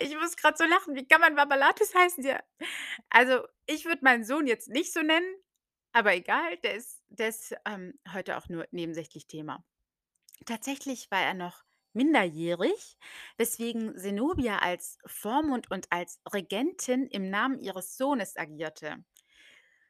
Ich 0.00 0.14
muss 0.14 0.36
gerade 0.36 0.58
so 0.58 0.64
lachen. 0.64 0.94
Wie 0.94 1.08
kann 1.08 1.22
man 1.22 1.36
Vaballathus 1.36 1.94
heißen? 1.94 2.22
Ja. 2.22 2.42
Also, 3.08 3.46
ich 3.66 3.86
würde 3.86 4.04
meinen 4.04 4.24
Sohn 4.24 4.46
jetzt 4.46 4.68
nicht 4.68 4.92
so 4.92 5.00
nennen, 5.00 5.34
aber 5.92 6.14
egal, 6.14 6.58
der 6.58 6.74
ist 6.74 6.96
der 7.08 7.28
ist, 7.28 7.54
ähm, 7.64 7.98
heute 8.12 8.36
auch 8.36 8.48
nur 8.48 8.66
nebensächlich 8.70 9.26
Thema. 9.26 9.64
Tatsächlich 10.44 11.10
war 11.10 11.22
er 11.22 11.34
noch 11.34 11.64
minderjährig, 11.92 12.98
weswegen 13.38 13.96
Zenobia 13.98 14.58
als 14.58 14.98
Vormund 15.06 15.70
und 15.70 15.90
als 15.90 16.20
Regentin 16.32 17.06
im 17.06 17.30
Namen 17.30 17.58
ihres 17.58 17.96
Sohnes 17.96 18.36
agierte. 18.36 19.04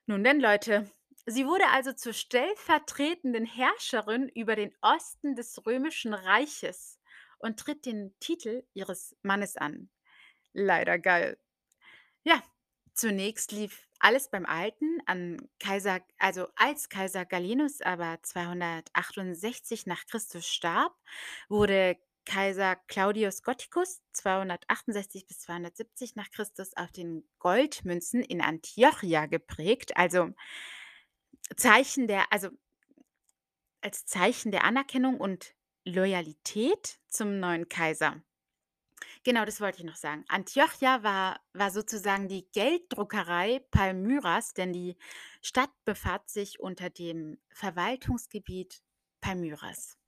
Nun 0.06 0.24
denn, 0.24 0.40
Leute, 0.40 0.90
sie 1.26 1.46
wurde 1.46 1.68
also 1.68 1.92
zur 1.92 2.12
stellvertretenden 2.12 3.44
Herrscherin 3.44 4.28
über 4.28 4.56
den 4.56 4.74
Osten 4.80 5.34
des 5.34 5.66
Römischen 5.66 6.14
Reiches 6.14 7.00
und 7.38 7.58
tritt 7.58 7.86
den 7.86 8.14
Titel 8.20 8.64
ihres 8.74 9.16
Mannes 9.22 9.56
an. 9.56 9.90
Leider 10.52 10.98
geil. 10.98 11.38
Ja, 12.24 12.42
zunächst 12.94 13.52
lief 13.52 13.85
alles 14.00 14.30
beim 14.30 14.46
Alten 14.46 15.00
an 15.06 15.48
Kaiser, 15.58 16.00
also 16.18 16.46
als 16.56 16.88
Kaiser 16.88 17.24
Gallienus 17.24 17.80
aber 17.80 18.18
268 18.22 19.86
nach 19.86 20.06
Christus 20.06 20.46
starb, 20.46 20.94
wurde 21.48 21.96
Kaiser 22.24 22.76
Claudius 22.88 23.42
Gothicus 23.42 24.02
268 24.12 25.26
bis 25.26 25.40
270 25.40 26.16
nach 26.16 26.30
Christus 26.30 26.76
auf 26.76 26.90
den 26.90 27.26
Goldmünzen 27.38 28.22
in 28.22 28.40
Antiochia 28.42 29.26
geprägt, 29.26 29.96
also 29.96 30.30
Zeichen 31.56 32.08
der, 32.08 32.32
also 32.32 32.48
als 33.80 34.04
Zeichen 34.04 34.50
der 34.50 34.64
Anerkennung 34.64 35.20
und 35.20 35.54
Loyalität 35.84 36.98
zum 37.06 37.38
neuen 37.38 37.68
Kaiser. 37.68 38.20
Genau, 39.24 39.44
das 39.44 39.60
wollte 39.60 39.78
ich 39.78 39.84
noch 39.84 39.96
sagen. 39.96 40.24
Antiochia 40.28 41.02
war 41.02 41.40
war 41.52 41.70
sozusagen 41.70 42.28
die 42.28 42.46
Gelddruckerei 42.52 43.60
Palmyras, 43.70 44.54
denn 44.54 44.72
die 44.72 44.96
Stadt 45.42 45.70
befand 45.84 46.28
sich 46.28 46.60
unter 46.60 46.90
dem 46.90 47.38
Verwaltungsgebiet 47.52 48.82
Palmyras. 49.20 49.98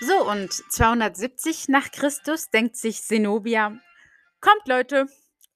So, 0.00 0.28
und 0.30 0.52
270 0.52 1.68
nach 1.68 1.90
Christus 1.90 2.50
denkt 2.50 2.76
sich 2.76 3.02
Zenobia: 3.02 3.80
„Kommt 4.40 4.68
Leute, 4.68 5.06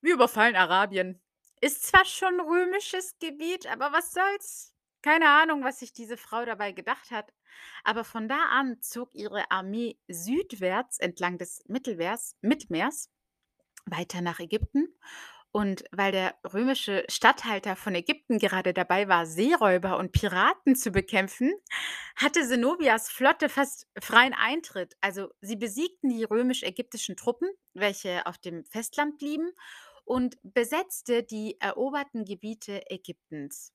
wir 0.00 0.14
überfallen 0.14 0.56
Arabien. 0.56 1.20
Ist 1.60 1.86
zwar 1.86 2.06
schon 2.06 2.40
römisches 2.40 3.18
Gebiet, 3.18 3.66
aber 3.66 3.92
was 3.92 4.12
soll's?“ 4.12 4.72
Keine 5.02 5.30
Ahnung, 5.30 5.64
was 5.64 5.78
sich 5.78 5.92
diese 5.92 6.16
Frau 6.16 6.44
dabei 6.44 6.72
gedacht 6.72 7.10
hat, 7.10 7.32
aber 7.84 8.04
von 8.04 8.28
da 8.28 8.38
an 8.50 8.80
zog 8.82 9.14
ihre 9.14 9.50
Armee 9.50 9.98
südwärts 10.08 10.98
entlang 10.98 11.38
des 11.38 11.64
Mittelmeers 11.68 12.36
Mittelmeers 12.42 13.10
weiter 13.86 14.20
nach 14.20 14.40
Ägypten. 14.40 14.94
Und 15.52 15.82
weil 15.90 16.12
der 16.12 16.36
römische 16.52 17.04
Statthalter 17.08 17.74
von 17.74 17.94
Ägypten 17.96 18.38
gerade 18.38 18.72
dabei 18.72 19.08
war, 19.08 19.26
Seeräuber 19.26 19.98
und 19.98 20.12
Piraten 20.12 20.76
zu 20.76 20.92
bekämpfen, 20.92 21.52
hatte 22.14 22.46
Zenobias 22.46 23.10
Flotte 23.10 23.48
fast 23.48 23.88
freien 24.00 24.32
Eintritt. 24.32 24.96
Also 25.00 25.28
sie 25.40 25.56
besiegten 25.56 26.10
die 26.10 26.22
römisch-ägyptischen 26.22 27.16
Truppen, 27.16 27.48
welche 27.74 28.26
auf 28.26 28.38
dem 28.38 28.64
Festland 28.66 29.18
blieben, 29.18 29.50
und 30.04 30.38
besetzte 30.42 31.24
die 31.24 31.56
eroberten 31.60 32.24
Gebiete 32.24 32.82
Ägyptens. 32.88 33.72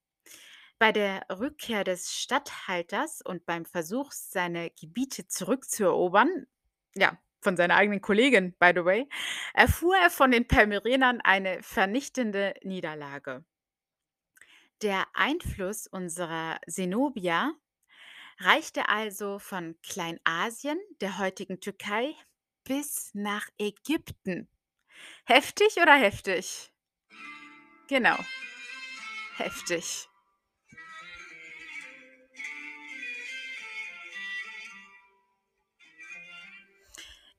Bei 0.77 0.91
der 0.91 1.25
Rückkehr 1.29 1.83
des 1.83 2.13
Statthalters 2.13 3.21
und 3.21 3.45
beim 3.45 3.65
Versuch, 3.65 4.11
seine 4.11 4.71
Gebiete 4.71 5.27
zurückzuerobern, 5.27 6.47
ja, 6.95 7.17
von 7.41 7.55
seiner 7.55 7.75
eigenen 7.75 8.01
Kollegin, 8.01 8.55
by 8.59 8.71
the 8.75 8.83
way, 8.83 9.07
erfuhr 9.53 9.95
er 9.95 10.09
von 10.09 10.31
den 10.31 10.47
Palmyrenern 10.47 11.21
eine 11.21 11.61
vernichtende 11.63 12.55
Niederlage. 12.63 13.45
Der 14.81 15.05
Einfluss 15.13 15.87
unserer 15.87 16.59
Zenobia 16.67 17.53
reichte 18.39 18.89
also 18.89 19.39
von 19.39 19.75
Kleinasien, 19.81 20.77
der 20.99 21.19
heutigen 21.19 21.61
Türkei, 21.61 22.13
bis 22.65 23.11
nach 23.13 23.47
Ägypten. 23.57 24.49
Heftig 25.25 25.77
oder 25.77 25.95
heftig? 25.95 26.73
Genau, 27.87 28.17
heftig. 29.37 30.09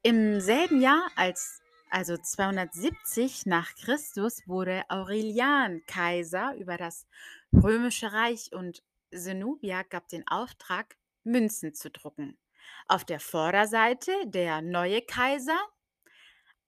Im 0.06 0.40
selben 0.40 0.80
Jahr, 0.80 1.10
als 1.16 1.60
also 1.90 2.16
270 2.16 3.44
nach 3.44 3.74
Christus, 3.74 4.40
wurde 4.46 4.84
Aurelian 4.88 5.84
Kaiser 5.86 6.54
über 6.54 6.76
das 6.76 7.08
Römische 7.52 8.12
Reich 8.12 8.52
und 8.52 8.84
Zenobia 9.10 9.82
gab 9.82 10.06
den 10.06 10.24
Auftrag, 10.28 10.96
Münzen 11.24 11.74
zu 11.74 11.90
drucken. 11.90 12.38
Auf 12.86 13.04
der 13.04 13.18
Vorderseite 13.18 14.12
der 14.26 14.62
neue 14.62 15.02
Kaiser, 15.02 15.58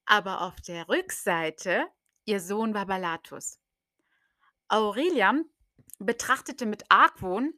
aber 0.05 0.41
auf 0.41 0.59
der 0.59 0.89
Rückseite 0.89 1.87
ihr 2.25 2.41
Sohn 2.41 2.73
Vaballathus. 2.73 3.57
Aurelian 4.67 5.45
betrachtete 5.97 6.65
mit 6.65 6.83
Argwohn 6.89 7.53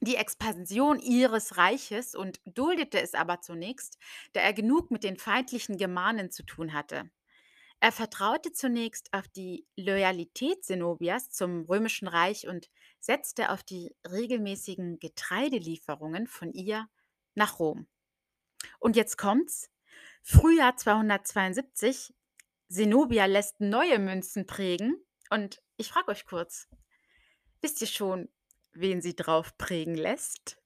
die 0.00 0.16
Expansion 0.16 0.98
ihres 0.98 1.56
Reiches 1.56 2.14
und 2.14 2.40
duldete 2.44 3.00
es 3.00 3.14
aber 3.14 3.40
zunächst, 3.40 3.98
da 4.32 4.40
er 4.40 4.54
genug 4.54 4.90
mit 4.90 5.04
den 5.04 5.16
feindlichen 5.16 5.76
Germanen 5.76 6.30
zu 6.30 6.42
tun 6.42 6.72
hatte. 6.72 7.10
Er 7.80 7.92
vertraute 7.92 8.52
zunächst 8.52 9.12
auf 9.12 9.28
die 9.28 9.66
Loyalität 9.76 10.64
Zenobias 10.64 11.30
zum 11.30 11.64
römischen 11.64 12.08
Reich 12.08 12.46
und 12.46 12.68
setzte 12.98 13.50
auf 13.50 13.62
die 13.62 13.94
regelmäßigen 14.10 14.98
Getreidelieferungen 14.98 16.26
von 16.26 16.52
ihr 16.52 16.88
nach 17.34 17.58
Rom. 17.58 17.86
Und 18.78 18.96
jetzt 18.96 19.16
kommt's. 19.16 19.70
Frühjahr 20.22 20.76
272, 20.76 22.14
Zenobia 22.68 23.24
lässt 23.24 23.60
neue 23.60 23.98
Münzen 23.98 24.46
prägen 24.46 25.02
und 25.30 25.62
ich 25.78 25.88
frage 25.88 26.08
euch 26.08 26.26
kurz, 26.26 26.68
wisst 27.62 27.80
ihr 27.80 27.86
schon, 27.86 28.28
wen 28.72 29.00
sie 29.00 29.16
drauf 29.16 29.56
prägen 29.58 29.94
lässt? 29.94 30.56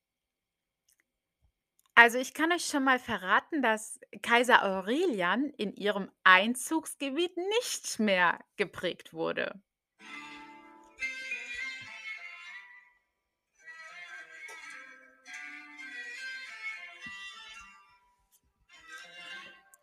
Also 1.96 2.18
ich 2.18 2.34
kann 2.34 2.50
euch 2.50 2.66
schon 2.66 2.82
mal 2.82 2.98
verraten, 2.98 3.62
dass 3.62 4.00
Kaiser 4.20 4.64
Aurelian 4.64 5.50
in 5.50 5.72
ihrem 5.72 6.10
Einzugsgebiet 6.24 7.36
nicht 7.36 8.00
mehr 8.00 8.40
geprägt 8.56 9.12
wurde. 9.12 9.62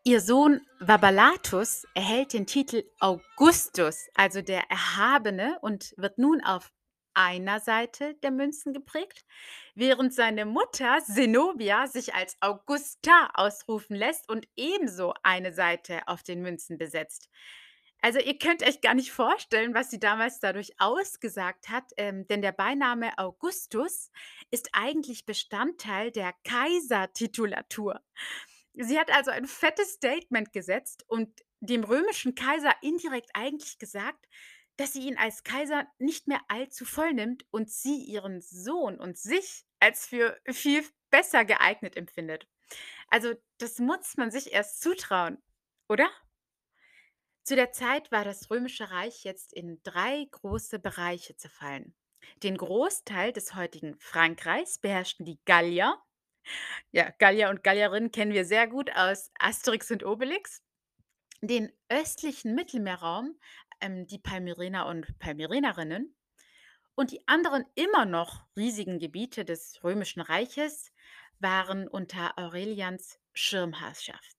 Ihr 0.03 0.19
Sohn 0.19 0.62
Vaballatus 0.79 1.86
erhält 1.93 2.34
den 2.34 2.47
Titel 2.47 2.84
Augustus, 2.99 4.10
also 4.15 4.41
der 4.41 4.63
Erhabene, 4.71 5.60
und 5.62 5.93
wird 5.95 6.17
nun 6.17 6.43
auf 6.43 6.71
einer 7.13 7.60
Seite 7.60 8.15
der 8.24 8.32
Münzen 8.32 8.74
geprägt, 8.74 9.26
während 9.76 10.13
seine 10.13 10.45
Mutter 10.45 11.00
Zenobia 11.04 11.88
sich 11.88 12.13
als 12.13 12.38
Augusta 12.39 13.30
ausrufen 13.34 13.95
lässt 13.95 14.30
und 14.30 14.47
ebenso 14.56 15.13
eine 15.24 15.54
Seite 15.54 16.08
auf 16.08 16.24
den 16.24 16.41
Münzen 16.41 16.78
besetzt. 16.78 17.30
Also 18.04 18.19
ihr 18.19 18.39
könnt 18.39 18.63
euch 18.63 18.82
gar 18.82 18.95
nicht 18.95 19.12
vorstellen, 19.12 19.76
was 19.76 19.91
sie 19.91 20.00
damals 20.00 20.39
dadurch 20.39 20.71
ausgesagt 20.80 21.69
hat, 21.69 21.91
ähm, 21.97 22.28
denn 22.28 22.41
der 22.41 22.52
Beiname 22.52 23.15
Augustus 23.19 24.12
ist 24.50 24.69
eigentlich 24.74 25.26
Bestandteil 25.28 26.12
der 26.12 26.34
Kaisertitulatur. 26.43 28.02
Sie 28.74 28.97
hat 28.97 29.12
also 29.12 29.30
ein 29.30 29.45
fettes 29.45 29.93
Statement 29.93 30.52
gesetzt 30.52 31.06
und 31.08 31.30
dem 31.60 31.84
römischen 31.84 32.34
Kaiser 32.34 32.74
indirekt 32.82 33.30
eigentlich 33.36 33.78
gesagt, 33.78 34.28
dass 34.77 34.93
sie 34.93 35.07
ihn 35.07 35.17
als 35.17 35.43
Kaiser 35.43 35.86
nicht 35.99 36.27
mehr 36.27 36.41
allzu 36.47 36.86
voll 36.86 37.13
nimmt 37.13 37.45
und 37.51 37.69
sie 37.69 38.03
ihren 38.03 38.41
Sohn 38.41 38.99
und 38.99 39.17
sich 39.17 39.65
als 39.79 40.07
für 40.07 40.39
viel 40.47 40.84
besser 41.10 41.45
geeignet 41.45 41.97
empfindet. 41.97 42.47
Also, 43.10 43.34
das 43.57 43.79
muss 43.79 44.17
man 44.17 44.31
sich 44.31 44.53
erst 44.53 44.81
zutrauen, 44.81 45.38
oder? 45.89 46.10
Zu 47.43 47.55
der 47.55 47.71
Zeit 47.71 48.12
war 48.12 48.23
das 48.23 48.49
Römische 48.49 48.91
Reich 48.91 49.23
jetzt 49.23 49.53
in 49.53 49.81
drei 49.84 50.27
große 50.31 50.79
Bereiche 50.79 51.36
zerfallen. 51.36 51.95
Den 52.43 52.55
Großteil 52.55 53.34
des 53.34 53.55
heutigen 53.55 53.97
Frankreichs 53.99 54.77
beherrschten 54.77 55.25
die 55.25 55.39
Gallier. 55.45 55.97
Ja, 56.91 57.10
Gallier 57.19 57.49
und 57.49 57.63
Gallierinnen 57.63 58.12
kennen 58.12 58.34
wir 58.34 58.45
sehr 58.45 58.67
gut 58.67 58.91
aus 58.95 59.31
Asterix 59.39 59.91
und 59.91 60.05
Obelix. 60.05 60.62
Den 61.41 61.71
östlichen 61.89 62.53
Mittelmeerraum, 62.53 63.39
ähm, 63.82 64.08
die 64.08 64.20
Palmyrener 64.20 64.86
und 64.86 65.17
Palmyrenerinnen. 65.20 66.15
Und 66.96 67.12
die 67.12 67.28
anderen 67.28 67.65
immer 67.76 68.06
noch 68.06 68.46
riesigen 68.56 69.00
Gebiete 69.00 69.46
des 69.46 69.84
Römischen 69.84 70.22
Reiches 70.22 70.91
waren 71.39 71.88
unter 71.88 72.38
Aurelians 72.38 73.20
Schirmherrschaft. 73.34 74.38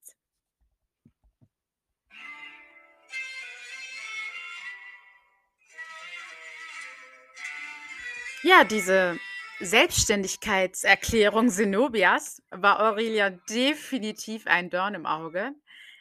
Ja, 8.44 8.64
diese 8.64 9.18
Selbstständigkeitserklärung 9.60 11.48
Zenobias 11.48 12.42
war 12.50 12.80
Aurelia 12.80 13.30
definitiv 13.30 14.48
ein 14.48 14.68
Dorn 14.68 14.94
im 14.94 15.06
Auge. 15.06 15.54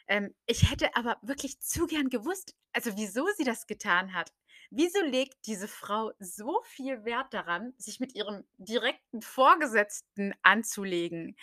Ähm, 0.08 0.34
ich 0.46 0.68
hätte 0.68 0.96
aber 0.96 1.18
wirklich 1.22 1.60
zu 1.60 1.86
gern 1.86 2.08
gewusst, 2.08 2.56
also 2.72 2.96
wieso 2.96 3.26
sie 3.36 3.44
das 3.44 3.66
getan 3.66 4.14
hat. 4.14 4.32
Wieso 4.74 5.02
legt 5.02 5.46
diese 5.46 5.68
Frau 5.68 6.12
so 6.18 6.62
viel 6.64 7.04
Wert 7.04 7.34
daran, 7.34 7.74
sich 7.76 8.00
mit 8.00 8.14
ihrem 8.14 8.44
direkten 8.56 9.20
Vorgesetzten 9.20 10.32
anzulegen? 10.40 11.36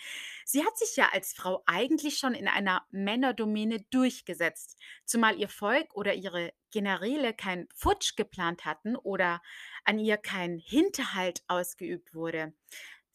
Sie 0.44 0.64
hat 0.64 0.76
sich 0.76 0.96
ja 0.96 1.10
als 1.12 1.32
Frau 1.32 1.62
eigentlich 1.64 2.18
schon 2.18 2.34
in 2.34 2.48
einer 2.48 2.84
Männerdomäne 2.90 3.82
durchgesetzt, 3.90 4.76
zumal 5.04 5.38
ihr 5.38 5.48
Volk 5.48 5.94
oder 5.94 6.14
ihre 6.14 6.52
Generäle 6.72 7.32
keinen 7.32 7.68
Putsch 7.80 8.16
geplant 8.16 8.64
hatten 8.64 8.96
oder 8.96 9.40
an 9.84 10.00
ihr 10.00 10.16
kein 10.16 10.58
Hinterhalt 10.58 11.44
ausgeübt 11.46 12.14
wurde. 12.14 12.52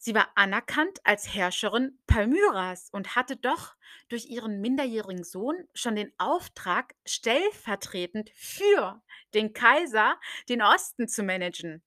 Sie 0.06 0.14
war 0.14 0.30
anerkannt 0.36 1.00
als 1.02 1.34
Herrscherin 1.34 1.98
Palmyras 2.06 2.90
und 2.92 3.16
hatte 3.16 3.36
doch 3.36 3.74
durch 4.08 4.26
ihren 4.26 4.60
minderjährigen 4.60 5.24
Sohn 5.24 5.66
schon 5.74 5.96
den 5.96 6.12
Auftrag, 6.16 6.94
stellvertretend 7.04 8.30
für 8.30 9.02
den 9.34 9.52
Kaiser 9.52 10.16
den 10.48 10.62
Osten 10.62 11.08
zu 11.08 11.24
managen. 11.24 11.82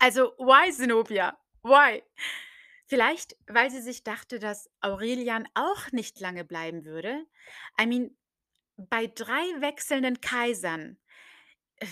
Also, 0.00 0.32
why 0.38 0.72
Zenobia? 0.72 1.38
Why? 1.62 2.02
Vielleicht, 2.86 3.36
weil 3.46 3.70
sie 3.70 3.80
sich 3.80 4.02
dachte, 4.02 4.40
dass 4.40 4.68
Aurelian 4.80 5.46
auch 5.54 5.92
nicht 5.92 6.18
lange 6.18 6.44
bleiben 6.44 6.84
würde. 6.84 7.26
I 7.80 7.86
mean, 7.86 8.16
bei 8.76 9.06
drei 9.06 9.44
wechselnden 9.60 10.20
Kaisern 10.20 10.98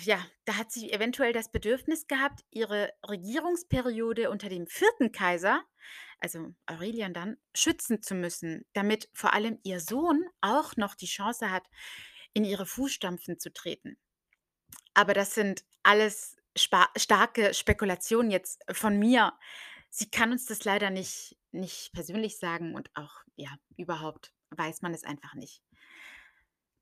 ja, 0.03 0.25
da 0.45 0.57
hat 0.57 0.73
sie 0.73 0.93
eventuell 0.93 1.33
das 1.33 1.51
Bedürfnis 1.51 2.07
gehabt, 2.07 2.45
ihre 2.51 2.93
Regierungsperiode 3.09 4.31
unter 4.31 4.49
dem 4.49 4.67
vierten 4.67 5.13
Kaiser, 5.13 5.63
also 6.21 6.55
Aurelian 6.67 7.13
dann, 7.13 7.37
schützen 7.55 8.03
zu 8.03 8.15
müssen, 8.15 8.65
damit 8.73 9.09
vor 9.13 9.35
allem 9.35 9.59
ihr 9.63 9.81
Sohn 9.81 10.25
auch 10.41 10.77
noch 10.77 10.95
die 10.95 11.07
Chance 11.07 11.51
hat, 11.51 11.67
in 12.33 12.45
ihre 12.45 12.67
Fußstampfen 12.67 13.39
zu 13.39 13.53
treten. 13.53 13.99
Aber 14.95 15.13
das 15.13 15.35
sind 15.35 15.65
alles 15.83 16.37
starke 16.57 17.53
Spekulationen 17.53 18.31
jetzt 18.31 18.65
von 18.73 18.99
mir. 18.99 19.33
Sie 19.91 20.11
kann 20.11 20.33
uns 20.33 20.47
das 20.47 20.65
leider 20.65 20.91
nicht 20.91 21.37
nicht 21.55 21.93
persönlich 21.93 22.39
sagen 22.39 22.75
und 22.75 22.91
auch, 22.95 23.23
ja, 23.37 23.51
überhaupt 23.77 24.33
weiß 24.51 24.83
man 24.83 24.93
es 24.93 25.05
einfach 25.05 25.35
nicht. 25.35 25.63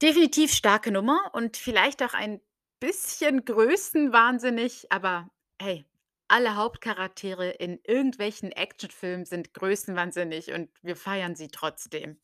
Definitiv 0.00 0.52
starke 0.52 0.90
Nummer 0.90 1.30
und 1.32 1.56
vielleicht 1.56 2.02
auch 2.02 2.14
ein 2.14 2.40
bisschen 2.82 3.44
größenwahnsinnig, 3.44 4.90
aber 4.90 5.30
hey, 5.60 5.86
alle 6.26 6.56
Hauptcharaktere 6.56 7.48
in 7.50 7.78
irgendwelchen 7.84 8.50
Actionfilmen 8.50 9.24
sind 9.24 9.54
größenwahnsinnig 9.54 10.52
und 10.52 10.68
wir 10.82 10.96
feiern 10.96 11.36
sie 11.36 11.46
trotzdem. 11.46 12.20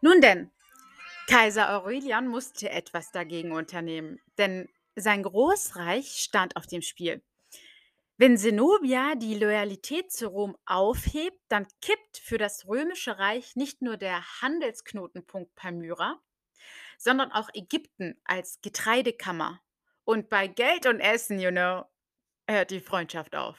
Nun 0.00 0.22
denn, 0.22 0.50
Kaiser 1.26 1.76
Aurelian 1.76 2.26
musste 2.26 2.70
etwas 2.70 3.12
dagegen 3.12 3.52
unternehmen, 3.52 4.18
denn 4.38 4.70
sein 4.96 5.22
Großreich 5.22 6.22
stand 6.22 6.56
auf 6.56 6.66
dem 6.66 6.80
Spiel. 6.80 7.22
Wenn 8.20 8.36
Zenobia 8.36 9.14
die 9.14 9.34
Loyalität 9.34 10.12
zu 10.12 10.28
Rom 10.28 10.54
aufhebt, 10.66 11.40
dann 11.48 11.66
kippt 11.80 12.18
für 12.18 12.36
das 12.36 12.66
Römische 12.66 13.18
Reich 13.18 13.56
nicht 13.56 13.80
nur 13.80 13.96
der 13.96 14.42
Handelsknotenpunkt 14.42 15.54
Palmyra, 15.54 16.20
sondern 16.98 17.32
auch 17.32 17.48
Ägypten 17.54 18.20
als 18.24 18.60
Getreidekammer. 18.60 19.62
Und 20.04 20.28
bei 20.28 20.48
Geld 20.48 20.84
und 20.84 21.00
Essen, 21.00 21.40
you 21.40 21.50
know, 21.50 21.86
hört 22.46 22.70
die 22.70 22.80
Freundschaft 22.80 23.34
auf. 23.34 23.56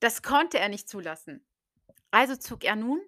Das 0.00 0.20
konnte 0.20 0.58
er 0.58 0.68
nicht 0.68 0.88
zulassen. 0.88 1.46
Also 2.10 2.34
zog 2.34 2.64
er 2.64 2.74
nun, 2.74 3.00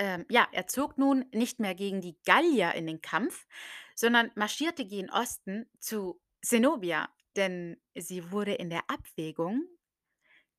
ähm, 0.00 0.26
ja, 0.28 0.48
er 0.50 0.66
zog 0.66 0.98
nun 0.98 1.26
nicht 1.32 1.60
mehr 1.60 1.76
gegen 1.76 2.00
die 2.00 2.18
Gallier 2.24 2.74
in 2.74 2.88
den 2.88 3.02
Kampf, 3.02 3.46
sondern 3.94 4.32
marschierte 4.34 4.84
gen 4.84 5.10
Osten 5.10 5.70
zu 5.78 6.20
Zenobia, 6.42 7.08
denn 7.36 7.80
sie 7.94 8.30
wurde 8.30 8.54
in 8.54 8.70
der 8.70 8.88
Abwägung 8.88 9.64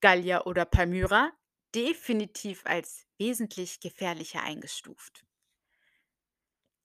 Gallier 0.02 0.46
oder 0.46 0.66
Palmyra 0.66 1.32
definitiv 1.74 2.66
als 2.66 3.06
wesentlich 3.18 3.80
gefährlicher 3.80 4.44
eingestuft. 4.44 5.26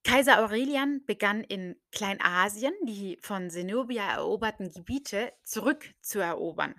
Kaiser 0.05 0.40
Aurelian 0.40 1.05
begann 1.07 1.44
in 1.44 1.81
Kleinasien 1.92 2.74
die 2.85 3.18
von 3.22 3.50
Zenobia 3.50 4.11
eroberten 4.11 4.72
Gebiete 4.72 5.33
zurückzuerobern. 5.44 6.74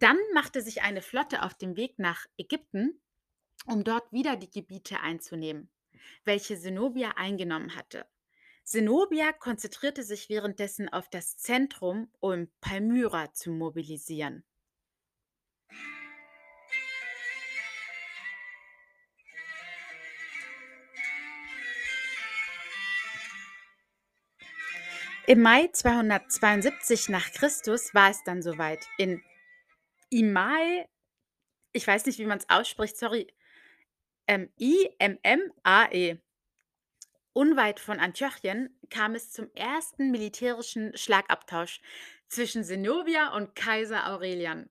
Dann 0.00 0.18
machte 0.32 0.60
sich 0.60 0.82
eine 0.82 1.00
Flotte 1.00 1.42
auf 1.42 1.54
den 1.54 1.76
Weg 1.76 1.98
nach 1.98 2.26
Ägypten, 2.36 3.00
um 3.66 3.84
dort 3.84 4.10
wieder 4.12 4.36
die 4.36 4.50
Gebiete 4.50 5.00
einzunehmen, 5.00 5.70
welche 6.24 6.58
Zenobia 6.58 7.10
eingenommen 7.10 7.76
hatte. 7.76 8.04
Zenobia 8.64 9.32
konzentrierte 9.32 10.02
sich 10.02 10.30
währenddessen 10.30 10.88
auf 10.88 11.10
das 11.10 11.36
Zentrum, 11.36 12.10
um 12.20 12.48
Palmyra 12.62 13.30
zu 13.34 13.50
mobilisieren. 13.50 14.42
Im 25.26 25.42
Mai 25.42 25.68
272 25.68 27.10
nach 27.10 27.32
Christus 27.32 27.94
war 27.94 28.10
es 28.10 28.22
dann 28.24 28.42
soweit. 28.42 28.86
In 28.96 29.22
Imai, 30.10 30.88
ich 31.72 31.86
weiß 31.86 32.06
nicht, 32.06 32.18
wie 32.18 32.26
man 32.26 32.38
es 32.38 32.48
ausspricht, 32.48 32.96
sorry, 32.96 33.26
ähm, 34.26 34.50
I-M-M-A-E, 34.58 36.18
unweit 37.34 37.78
von 37.78 38.00
Antiochien, 38.00 38.74
kam 38.88 39.14
es 39.14 39.30
zum 39.30 39.52
ersten 39.54 40.10
militärischen 40.10 40.96
Schlagabtausch 40.96 41.80
zwischen 42.28 42.64
Zenobia 42.64 43.34
und 43.34 43.54
Kaiser 43.54 44.06
Aurelian. 44.06 44.70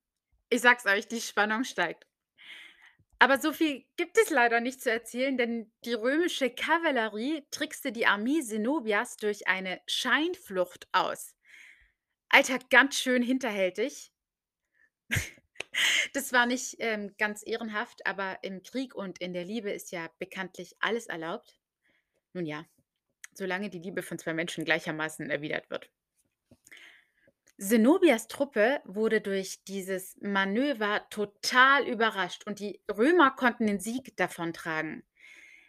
Ich 0.50 0.62
sag's 0.62 0.86
euch, 0.86 1.08
die 1.08 1.22
Spannung 1.22 1.64
steigt. 1.64 2.08
Aber 3.20 3.40
so 3.40 3.54
viel 3.54 3.86
gibt 3.96 4.18
es 4.18 4.32
leider 4.32 4.60
nicht 4.60 4.82
zu 4.82 4.92
erzählen, 4.92 5.38
denn 5.38 5.72
die 5.86 5.94
römische 5.94 6.50
Kavallerie 6.50 7.46
trickste 7.52 7.92
die 7.92 8.06
Armee 8.06 8.42
Zenobias 8.42 9.16
durch 9.16 9.48
eine 9.48 9.80
Scheinflucht 9.88 10.88
aus. 10.92 11.36
Alter, 12.30 12.60
ganz 12.70 13.00
schön 13.00 13.24
hinterhältig. 13.24 14.12
Das 16.14 16.32
war 16.34 16.46
nicht 16.46 16.76
ähm, 16.78 17.16
ganz 17.18 17.42
ehrenhaft, 17.44 18.06
aber 18.06 18.38
im 18.44 18.62
Krieg 18.62 18.94
und 18.94 19.18
in 19.20 19.34
der 19.34 19.44
Liebe 19.44 19.72
ist 19.72 19.92
ja 19.92 20.08
bekanntlich 20.20 20.76
alles 20.80 21.08
erlaubt. 21.08 21.58
Nun 22.34 22.46
ja, 22.46 22.66
solange 23.34 23.70
die 23.70 23.80
Liebe 23.80 24.02
von 24.02 24.20
zwei 24.20 24.34
Menschen 24.34 24.66
gleichermaßen 24.66 25.30
erwidert 25.30 25.70
wird. 25.70 25.90
Zenobias 27.60 28.28
Truppe 28.28 28.82
wurde 28.84 29.22
durch 29.22 29.64
dieses 29.64 30.18
Manöver 30.22 31.06
total 31.10 31.88
überrascht 31.88 32.46
und 32.46 32.60
die 32.60 32.82
Römer 32.92 33.32
konnten 33.32 33.68
den 33.68 33.80
Sieg 33.80 34.18
davontragen. 34.18 35.04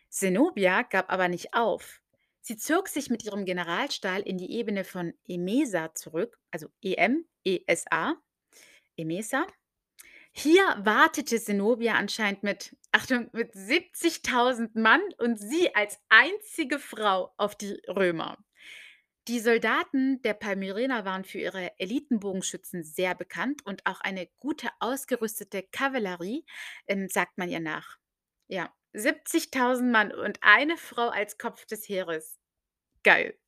Zenobia 0.08 0.82
gab 0.82 1.12
aber 1.12 1.28
nicht 1.28 1.54
auf. 1.54 2.00
Sie 2.40 2.56
zog 2.56 2.88
sich 2.88 3.10
mit 3.10 3.24
ihrem 3.24 3.44
Generalstahl 3.44 4.22
in 4.22 4.38
die 4.38 4.52
Ebene 4.52 4.84
von 4.84 5.14
Emesa 5.26 5.94
zurück, 5.94 6.38
also 6.50 6.68
EM, 6.82 7.26
ESA, 7.44 8.16
Emesa. 8.96 9.46
Hier 10.36 10.62
wartete 10.78 11.40
Zenobia 11.40 11.94
anscheinend 11.94 12.42
mit, 12.42 12.76
Achtung, 12.90 13.30
mit 13.32 13.54
70.000 13.54 14.70
Mann 14.74 15.00
und 15.18 15.38
sie 15.38 15.72
als 15.76 16.00
einzige 16.08 16.80
Frau 16.80 17.32
auf 17.36 17.54
die 17.54 17.80
Römer. 17.86 18.36
Die 19.28 19.38
Soldaten 19.38 20.20
der 20.22 20.34
Palmyrener 20.34 21.04
waren 21.04 21.24
für 21.24 21.38
ihre 21.38 21.78
Elitenbogenschützen 21.78 22.82
sehr 22.82 23.14
bekannt 23.14 23.64
und 23.64 23.86
auch 23.86 24.00
eine 24.00 24.28
gute 24.38 24.70
ausgerüstete 24.80 25.62
Kavallerie, 25.70 26.44
ähm, 26.88 27.08
sagt 27.08 27.38
man 27.38 27.48
ihr 27.48 27.60
nach. 27.60 27.96
Ja, 28.48 28.74
70.000 28.92 29.88
Mann 29.92 30.12
und 30.12 30.38
eine 30.42 30.76
Frau 30.76 31.10
als 31.10 31.38
Kopf 31.38 31.64
des 31.64 31.88
Heeres. 31.88 32.40
Geil. 33.04 33.38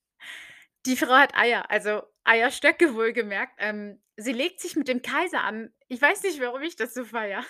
Die 0.87 0.97
Frau 0.97 1.15
hat 1.15 1.35
Eier, 1.35 1.69
also 1.69 2.03
Eierstöcke 2.23 2.95
wohlgemerkt. 2.95 3.55
Ähm, 3.59 4.01
sie 4.17 4.33
legt 4.33 4.61
sich 4.61 4.77
mit 4.77 4.87
dem 4.87 5.03
Kaiser 5.03 5.43
an. 5.43 5.75
Ich 5.89 6.01
weiß 6.01 6.23
nicht, 6.23 6.41
warum 6.41 6.63
ich 6.63 6.77
das 6.77 6.95
so 6.95 7.05
feiere. 7.05 7.45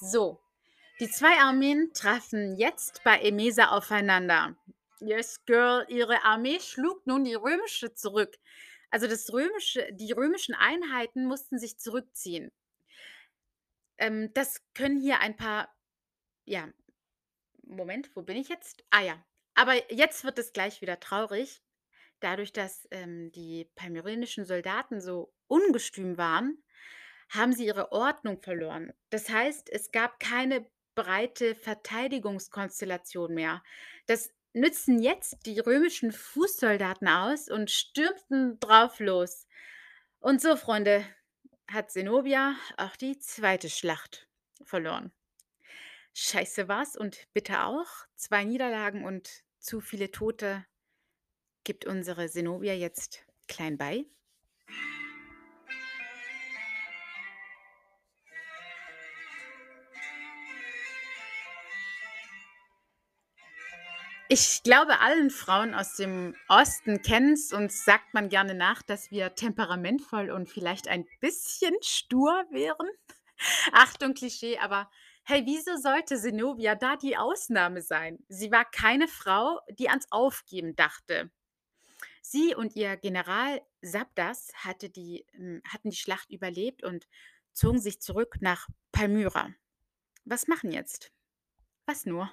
So, 0.00 0.40
die 1.00 1.10
zwei 1.10 1.36
Armeen 1.40 1.92
trafen 1.92 2.56
jetzt 2.56 3.02
bei 3.02 3.18
Emesa 3.18 3.70
aufeinander. 3.70 4.56
Yes, 5.00 5.44
girl, 5.44 5.84
ihre 5.88 6.22
Armee 6.22 6.60
schlug 6.60 7.04
nun 7.04 7.24
die 7.24 7.34
römische 7.34 7.92
zurück. 7.94 8.38
Also 8.90 9.08
das 9.08 9.32
römische, 9.32 9.88
die 9.92 10.12
römischen 10.12 10.54
Einheiten 10.54 11.26
mussten 11.26 11.58
sich 11.58 11.78
zurückziehen. 11.78 12.52
Ähm, 13.98 14.32
das 14.34 14.62
können 14.74 15.00
hier 15.00 15.20
ein 15.20 15.36
paar, 15.36 15.74
ja, 16.44 16.68
Moment, 17.62 18.14
wo 18.16 18.22
bin 18.22 18.36
ich 18.36 18.48
jetzt? 18.48 18.84
Ah 18.90 19.02
ja, 19.02 19.22
aber 19.54 19.92
jetzt 19.92 20.24
wird 20.24 20.38
es 20.38 20.52
gleich 20.52 20.80
wieder 20.80 21.00
traurig. 21.00 21.62
Dadurch, 22.20 22.52
dass 22.52 22.88
ähm, 22.90 23.30
die 23.32 23.70
palmyrenischen 23.74 24.44
Soldaten 24.44 25.00
so 25.00 25.32
ungestüm 25.46 26.16
waren, 26.16 26.62
haben 27.28 27.52
sie 27.52 27.66
ihre 27.66 27.92
Ordnung 27.92 28.40
verloren. 28.40 28.92
Das 29.10 29.28
heißt, 29.28 29.70
es 29.70 29.92
gab 29.92 30.18
keine 30.18 30.66
breite 30.94 31.54
Verteidigungskonstellation 31.54 33.34
mehr. 33.34 33.62
Das 34.06 34.32
nützen 34.52 35.00
jetzt 35.00 35.46
die 35.46 35.60
römischen 35.60 36.10
Fußsoldaten 36.10 37.06
aus 37.06 37.48
und 37.48 37.70
stürmten 37.70 38.58
drauf 38.58 38.98
los. 38.98 39.46
Und 40.20 40.40
so, 40.40 40.56
Freunde, 40.56 41.04
hat 41.70 41.90
Zenobia 41.90 42.56
auch 42.76 42.96
die 42.96 43.18
zweite 43.18 43.70
Schlacht 43.70 44.28
verloren. 44.62 45.12
Scheiße 46.14 46.68
war's 46.68 46.96
und 46.96 47.28
bitte 47.32 47.64
auch. 47.64 47.88
Zwei 48.16 48.44
Niederlagen 48.44 49.04
und 49.04 49.44
zu 49.58 49.80
viele 49.80 50.10
Tote 50.10 50.66
gibt 51.64 51.84
unsere 51.84 52.28
Zenobia 52.28 52.74
jetzt 52.74 53.24
klein 53.46 53.76
bei. 53.76 54.06
Ich 64.30 64.62
glaube, 64.62 65.00
allen 65.00 65.30
Frauen 65.30 65.74
aus 65.74 65.96
dem 65.96 66.36
Osten 66.48 67.00
kennen 67.00 67.32
es, 67.32 67.50
uns 67.54 67.86
sagt 67.86 68.12
man 68.12 68.28
gerne 68.28 68.54
nach, 68.54 68.82
dass 68.82 69.10
wir 69.10 69.34
temperamentvoll 69.34 70.30
und 70.30 70.50
vielleicht 70.50 70.86
ein 70.86 71.06
bisschen 71.20 71.74
stur 71.80 72.44
wären. 72.50 72.86
Achtung, 73.72 74.12
Klischee, 74.12 74.58
aber 74.58 74.90
hey, 75.24 75.46
wieso 75.46 75.76
sollte 75.78 76.18
Zenobia 76.18 76.74
da 76.74 76.96
die 76.96 77.16
Ausnahme 77.16 77.80
sein? 77.80 78.18
Sie 78.28 78.50
war 78.50 78.66
keine 78.70 79.08
Frau, 79.08 79.60
die 79.70 79.88
ans 79.88 80.06
Aufgeben 80.10 80.76
dachte. 80.76 81.30
Sie 82.20 82.54
und 82.54 82.76
ihr 82.76 82.98
General 82.98 83.62
Sabdas 83.80 84.52
hatte 84.56 84.90
die, 84.90 85.24
ähm, 85.32 85.62
hatten 85.66 85.88
die 85.88 85.96
Schlacht 85.96 86.30
überlebt 86.30 86.84
und 86.84 87.08
zogen 87.54 87.80
sich 87.80 88.02
zurück 88.02 88.36
nach 88.40 88.68
Palmyra. 88.92 89.54
Was 90.26 90.48
machen 90.48 90.70
jetzt? 90.70 91.12
Was 91.86 92.04
nur? 92.04 92.30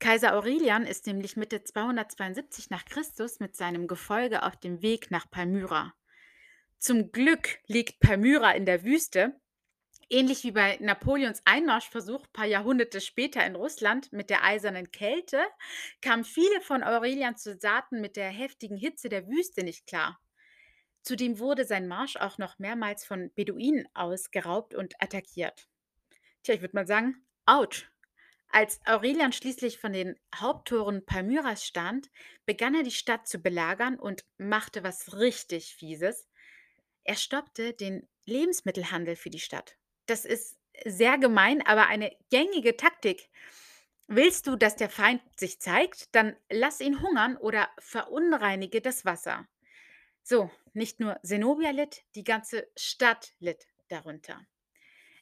Kaiser 0.00 0.34
Aurelian 0.34 0.86
ist 0.86 1.06
nämlich 1.06 1.36
Mitte 1.36 1.64
272 1.64 2.70
nach 2.70 2.84
Christus 2.84 3.40
mit 3.40 3.56
seinem 3.56 3.88
Gefolge 3.88 4.44
auf 4.44 4.56
dem 4.56 4.80
Weg 4.80 5.10
nach 5.10 5.28
Palmyra. 5.28 5.92
Zum 6.78 7.10
Glück 7.10 7.58
liegt 7.66 7.98
Palmyra 7.98 8.52
in 8.52 8.64
der 8.64 8.84
Wüste, 8.84 9.40
ähnlich 10.08 10.44
wie 10.44 10.52
bei 10.52 10.78
Napoleons 10.80 11.42
Einmarschversuch 11.44 12.22
ein 12.22 12.32
paar 12.32 12.46
Jahrhunderte 12.46 13.00
später 13.00 13.44
in 13.44 13.56
Russland 13.56 14.12
mit 14.12 14.30
der 14.30 14.44
eisernen 14.44 14.92
Kälte, 14.92 15.42
kamen 16.00 16.24
viele 16.24 16.60
von 16.60 16.84
Aurelians 16.84 17.42
Soldaten 17.42 18.00
mit 18.00 18.16
der 18.16 18.30
heftigen 18.30 18.76
Hitze 18.76 19.08
der 19.08 19.26
Wüste 19.26 19.64
nicht 19.64 19.86
klar. 19.88 20.20
Zudem 21.02 21.40
wurde 21.40 21.64
sein 21.64 21.88
Marsch 21.88 22.16
auch 22.16 22.38
noch 22.38 22.60
mehrmals 22.60 23.04
von 23.04 23.32
Beduinen 23.34 23.88
ausgeraubt 23.94 24.74
und 24.74 24.94
attackiert. 25.02 25.66
Tja, 26.44 26.54
ich 26.54 26.60
würde 26.60 26.76
mal 26.76 26.86
sagen, 26.86 27.26
ouch. 27.46 27.86
Als 28.50 28.80
Aurelian 28.86 29.32
schließlich 29.32 29.78
von 29.78 29.92
den 29.92 30.18
Haupttoren 30.34 31.04
Palmyras 31.04 31.66
stand, 31.66 32.10
begann 32.46 32.74
er 32.74 32.82
die 32.82 32.90
Stadt 32.90 33.28
zu 33.28 33.38
belagern 33.38 33.98
und 33.98 34.24
machte 34.38 34.82
was 34.82 35.14
richtig 35.14 35.74
Fieses. 35.74 36.28
Er 37.04 37.16
stoppte 37.16 37.74
den 37.74 38.08
Lebensmittelhandel 38.24 39.16
für 39.16 39.30
die 39.30 39.38
Stadt. 39.38 39.76
Das 40.06 40.24
ist 40.24 40.58
sehr 40.84 41.18
gemein, 41.18 41.64
aber 41.66 41.86
eine 41.88 42.16
gängige 42.30 42.76
Taktik. 42.76 43.28
Willst 44.06 44.46
du, 44.46 44.56
dass 44.56 44.76
der 44.76 44.88
Feind 44.88 45.20
sich 45.36 45.60
zeigt, 45.60 46.14
dann 46.14 46.34
lass 46.50 46.80
ihn 46.80 47.02
hungern 47.02 47.36
oder 47.36 47.68
verunreinige 47.78 48.80
das 48.80 49.04
Wasser. 49.04 49.46
So, 50.22 50.50
nicht 50.72 51.00
nur 51.00 51.18
Zenobia 51.22 51.70
litt, 51.70 52.04
die 52.14 52.24
ganze 52.24 52.68
Stadt 52.76 53.34
litt 53.38 53.66
darunter. 53.88 54.46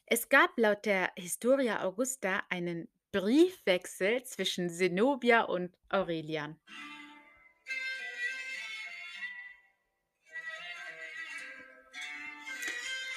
Es 0.05 0.29
gab 0.29 0.57
laut 0.57 0.85
der 0.85 1.11
Historia 1.17 1.83
Augusta 1.83 2.43
einen 2.49 2.87
Briefwechsel 3.11 4.23
zwischen 4.23 4.69
Zenobia 4.69 5.43
und 5.43 5.75
Aurelian. 5.89 6.59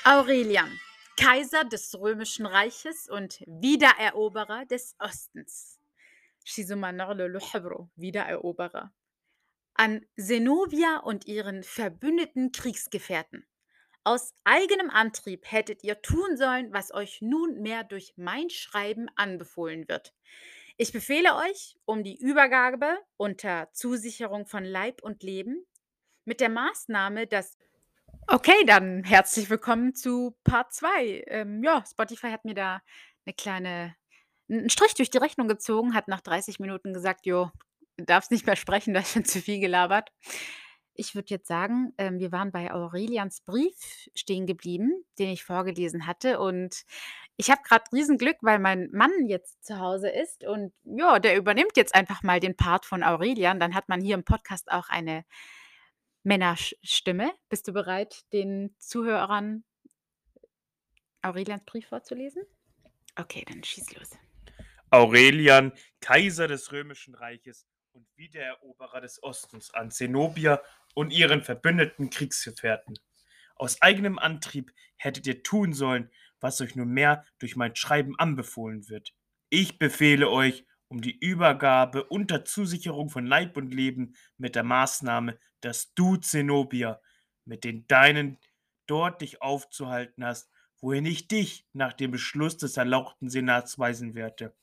Aurelian, 0.04 0.80
Kaiser 1.16 1.64
des 1.64 1.94
Römischen 1.98 2.46
Reiches 2.46 3.08
und 3.08 3.40
Wiedereroberer 3.46 4.64
des 4.64 4.96
Ostens. 4.98 5.78
Wiedereroberer. 7.96 8.92
An 9.74 10.06
Zenobia 10.16 10.98
und 10.98 11.26
ihren 11.26 11.62
verbündeten 11.62 12.52
Kriegsgefährten. 12.52 13.46
Aus 14.06 14.32
eigenem 14.44 14.88
Antrieb 14.88 15.44
hättet 15.50 15.84
ihr 15.84 16.00
tun 16.00 16.36
sollen, 16.38 16.72
was 16.72 16.92
euch 16.92 17.20
nunmehr 17.20 17.84
durch 17.84 18.14
mein 18.16 18.48
Schreiben 18.48 19.08
anbefohlen 19.14 19.88
wird. 19.88 20.14
Ich 20.78 20.92
befehle 20.92 21.36
euch 21.36 21.76
um 21.84 22.02
die 22.02 22.18
Übergabe 22.18 22.98
unter 23.18 23.70
Zusicherung 23.72 24.46
von 24.46 24.64
Leib 24.64 25.02
und 25.02 25.22
Leben 25.22 25.66
mit 26.24 26.40
der 26.40 26.50
Maßnahme, 26.50 27.26
dass 27.26 27.56
Okay, 28.28 28.64
dann 28.66 29.02
herzlich 29.04 29.50
willkommen 29.50 29.94
zu 29.94 30.36
Part 30.44 30.72
2. 30.72 31.24
Ähm, 31.26 31.62
ja, 31.64 31.84
Spotify 31.90 32.28
hat 32.30 32.44
mir 32.44 32.54
da 32.54 32.80
'ne 33.26 33.32
kleine 33.34 33.96
'n 34.48 34.64
'n 34.66 34.70
Strich 34.70 34.94
durch 34.94 35.10
die 35.10 35.18
Rechnung 35.18 35.48
gezogen, 35.48 35.94
hat 35.94 36.08
nach 36.08 36.20
30 36.20 36.60
Minuten 36.60 36.92
gesagt: 36.92 37.26
„Jo, 37.26 37.50
darfst 37.96 38.30
nicht 38.30 38.46
mehr 38.46 38.56
sprechen, 38.56 38.94
du 38.94 39.00
hast 39.00 39.12
schon 39.12 39.24
zu 39.24 39.40
viel 39.40 39.60
gelabert.“ 39.60 40.10
Ich 40.94 41.14
würde 41.14 41.28
jetzt 41.30 41.48
sagen, 41.48 41.92
ähm, 41.98 42.18
wir 42.18 42.32
waren 42.32 42.52
bei 42.52 42.72
Aurelians 42.72 43.40
Brief 43.40 44.08
stehen 44.14 44.46
geblieben, 44.46 45.04
den 45.18 45.30
ich 45.30 45.44
vorgelesen 45.44 46.06
hatte 46.06 46.40
und 46.40 46.84
ich 47.36 47.50
habe 47.50 47.62
grad 47.66 47.90
Riesenglück, 47.92 48.36
weil 48.42 48.58
mein 48.58 48.90
Mann 48.92 49.26
jetzt 49.26 49.64
zu 49.64 49.78
Hause 49.78 50.10
ist 50.10 50.44
und 50.44 50.74
ja, 50.84 51.18
der 51.18 51.36
übernimmt 51.36 51.76
jetzt 51.76 51.94
einfach 51.94 52.22
mal 52.22 52.38
den 52.38 52.54
Part 52.54 52.84
von 52.84 53.02
Aurelian. 53.02 53.58
Dann 53.58 53.74
hat 53.74 53.88
man 53.88 54.02
hier 54.02 54.14
im 54.14 54.24
Podcast 54.24 54.70
auch 54.70 54.90
eine 54.90 55.24
Männersch 56.22 56.76
Stimme. 56.82 57.32
Bist 57.48 57.66
du 57.66 57.72
bereit, 57.72 58.24
den 58.34 58.74
Zuhörern 58.78 59.64
Aurelians 61.22 61.64
Brief 61.64 61.86
vorzulesen? 61.88 62.42
Okay, 63.16 63.44
dann 63.48 63.64
schieß 63.64 63.94
los. 63.94 64.10
Aurelian, 64.90 65.72
Kaiser 66.00 66.48
des 66.48 66.72
Römischen 66.72 67.14
Reiches 67.14 67.66
und 67.92 68.06
Wiedereroberer 68.16 69.00
des 69.00 69.22
Ostens, 69.22 69.72
an 69.74 69.90
Zenobia 69.90 70.60
und 70.94 71.10
ihren 71.10 71.42
verbündeten 71.42 72.10
Kriegsgefährten. 72.10 72.98
Aus 73.56 73.82
eigenem 73.82 74.18
Antrieb 74.18 74.72
hättet 74.96 75.26
ihr 75.26 75.42
tun 75.42 75.72
sollen, 75.72 76.10
was 76.40 76.60
euch 76.60 76.76
nunmehr 76.76 77.24
durch 77.38 77.56
mein 77.56 77.76
Schreiben 77.76 78.18
anbefohlen 78.18 78.88
wird. 78.88 79.14
Ich 79.50 79.78
befehle 79.78 80.30
euch 80.30 80.64
um 80.88 81.00
die 81.00 81.18
Übergabe 81.18 82.04
unter 82.04 82.44
Zusicherung 82.44 83.10
von 83.10 83.26
Leib 83.26 83.56
und 83.56 83.72
Leben 83.72 84.14
mit 84.38 84.54
der 84.54 84.64
Maßnahme, 84.64 85.38
dass 85.60 85.92
du, 85.94 86.16
Zenobia, 86.16 87.00
mit 87.44 87.64
den 87.64 87.86
Deinen 87.86 88.38
dort 88.86 89.20
dich 89.20 89.42
aufzuhalten 89.42 90.24
hast, 90.24 90.50
wohin 90.80 91.06
ich 91.06 91.28
dich 91.28 91.66
nach 91.72 91.92
dem 91.92 92.10
Beschluss 92.10 92.56
des 92.56 92.76
erlauchten 92.76 93.28
Senats 93.28 93.78
weisen 93.78 94.14
werde. 94.14 94.54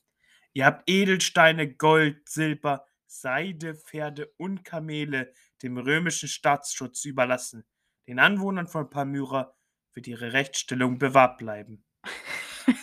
Ihr 0.52 0.66
habt 0.66 0.90
Edelsteine, 0.90 1.72
Gold, 1.74 2.28
Silber, 2.28 2.86
Seide, 3.08 3.74
Pferde 3.74 4.32
und 4.36 4.64
Kamele 4.64 5.32
dem 5.62 5.78
römischen 5.78 6.28
Staatsschutz 6.28 7.04
überlassen. 7.04 7.66
Den 8.06 8.18
Anwohnern 8.18 8.68
von 8.68 8.90
Palmyra 8.90 9.54
wird 9.94 10.06
ihre 10.06 10.32
Rechtsstellung 10.32 10.98
bewahrt 10.98 11.38
bleiben. 11.38 11.84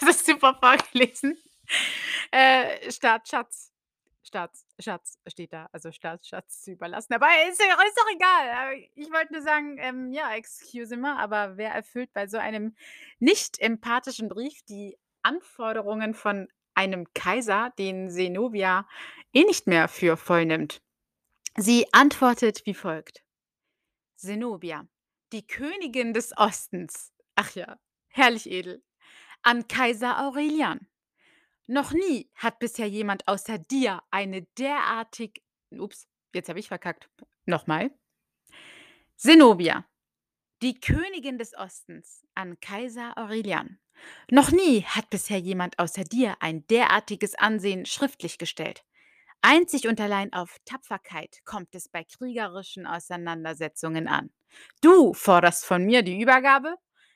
Das 0.00 0.16
ist 0.16 0.26
super 0.26 0.56
vorgelesen. 0.58 1.36
Äh, 2.30 2.90
Staatsschatz 2.90 3.70
Staats 4.30 4.64
Schatz 4.78 5.18
steht 5.26 5.52
da, 5.52 5.68
also 5.72 5.90
Staatsschatz 5.90 6.62
zu 6.62 6.70
überlassen. 6.70 7.14
Aber 7.14 7.26
ist 7.48 7.60
ist 7.60 7.98
doch 7.98 8.14
egal. 8.14 8.74
Äh, 8.74 8.88
ich 8.94 9.10
wollte 9.10 9.32
nur 9.32 9.42
sagen, 9.42 9.76
ähm, 9.78 10.12
ja, 10.12 10.34
excuse 10.34 10.96
me, 10.96 11.16
aber 11.18 11.56
wer 11.56 11.72
erfüllt 11.72 12.12
bei 12.12 12.28
so 12.28 12.38
einem 12.38 12.76
nicht 13.18 13.58
empathischen 13.58 14.28
Brief 14.28 14.62
die 14.62 14.96
Anforderungen 15.22 16.14
von 16.14 16.48
einem 16.80 17.12
Kaiser, 17.12 17.72
den 17.78 18.10
Zenobia 18.10 18.88
eh 19.34 19.44
nicht 19.44 19.66
mehr 19.66 19.86
für 19.86 20.16
voll 20.16 20.46
nimmt? 20.46 20.80
Sie 21.58 21.86
antwortet 21.92 22.62
wie 22.64 22.72
folgt: 22.74 23.22
„Zenobia, 24.16 24.86
die 25.32 25.46
Königin 25.46 26.14
des 26.14 26.32
Ostens“ 26.38 27.12
ach 27.34 27.54
ja, 27.54 27.78
herrlich 28.08 28.50
edel, 28.50 28.82
„an 29.42 29.68
Kaiser 29.68 30.18
Aurelian. 30.24 30.88
Noch 31.66 31.92
nie 31.92 32.30
hat 32.34 32.58
bisher 32.60 32.88
jemand 32.88 33.28
außer 33.28 33.58
dir 33.58 34.02
eine 34.10 34.42
derartig“ 34.58 35.42
ups, 35.70 36.08
jetzt 36.34 36.48
habe 36.48 36.60
ich 36.60 36.68
verkackt. 36.68 37.10
Noch 37.46 37.66
mal. 37.66 37.90
„Zenobia, 39.16 39.84
die 40.62 40.78
Königin 40.78 41.38
des 41.38 41.56
Ostens, 41.56 42.26
an 42.34 42.60
Kaiser 42.60 43.16
Aurelian. 43.16 43.78
Noch 44.30 44.50
nie 44.50 44.82
hat 44.82 45.08
bisher 45.10 45.38
jemand 45.38 45.78
außer 45.78 46.04
dir 46.04 46.36
ein 46.40 46.66
derartiges 46.66 47.34
Ansehen 47.34 47.86
schriftlich 47.86 48.38
gestellt. 48.38 48.84
Einzig 49.42 49.88
und 49.88 50.00
allein 50.00 50.32
auf 50.34 50.58
Tapferkeit 50.66 51.38
kommt 51.46 51.74
es 51.74 51.88
bei 51.88 52.04
kriegerischen 52.04 52.86
Auseinandersetzungen 52.86 54.06
an. 54.06 54.30
Du 54.82 55.14
forderst 55.14 55.64
von 55.64 55.84
mir 55.84 56.02
die 56.02 56.20
Übergabe? 56.20 56.74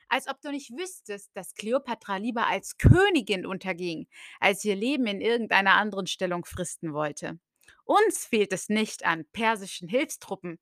Als 0.08 0.28
ob 0.28 0.40
du 0.40 0.50
nicht 0.50 0.70
wüsstest, 0.70 1.30
dass 1.34 1.54
Kleopatra 1.54 2.16
lieber 2.16 2.46
als 2.46 2.78
Königin 2.78 3.44
unterging, 3.44 4.06
als 4.40 4.64
ihr 4.64 4.76
Leben 4.76 5.06
in 5.06 5.20
irgendeiner 5.20 5.72
anderen 5.72 6.06
Stellung 6.06 6.44
fristen 6.46 6.94
wollte. 6.94 7.38
Uns 7.84 8.24
fehlt 8.24 8.52
es 8.52 8.70
nicht 8.70 9.04
an 9.04 9.26
persischen 9.32 9.88
Hilfstruppen, 9.88 10.58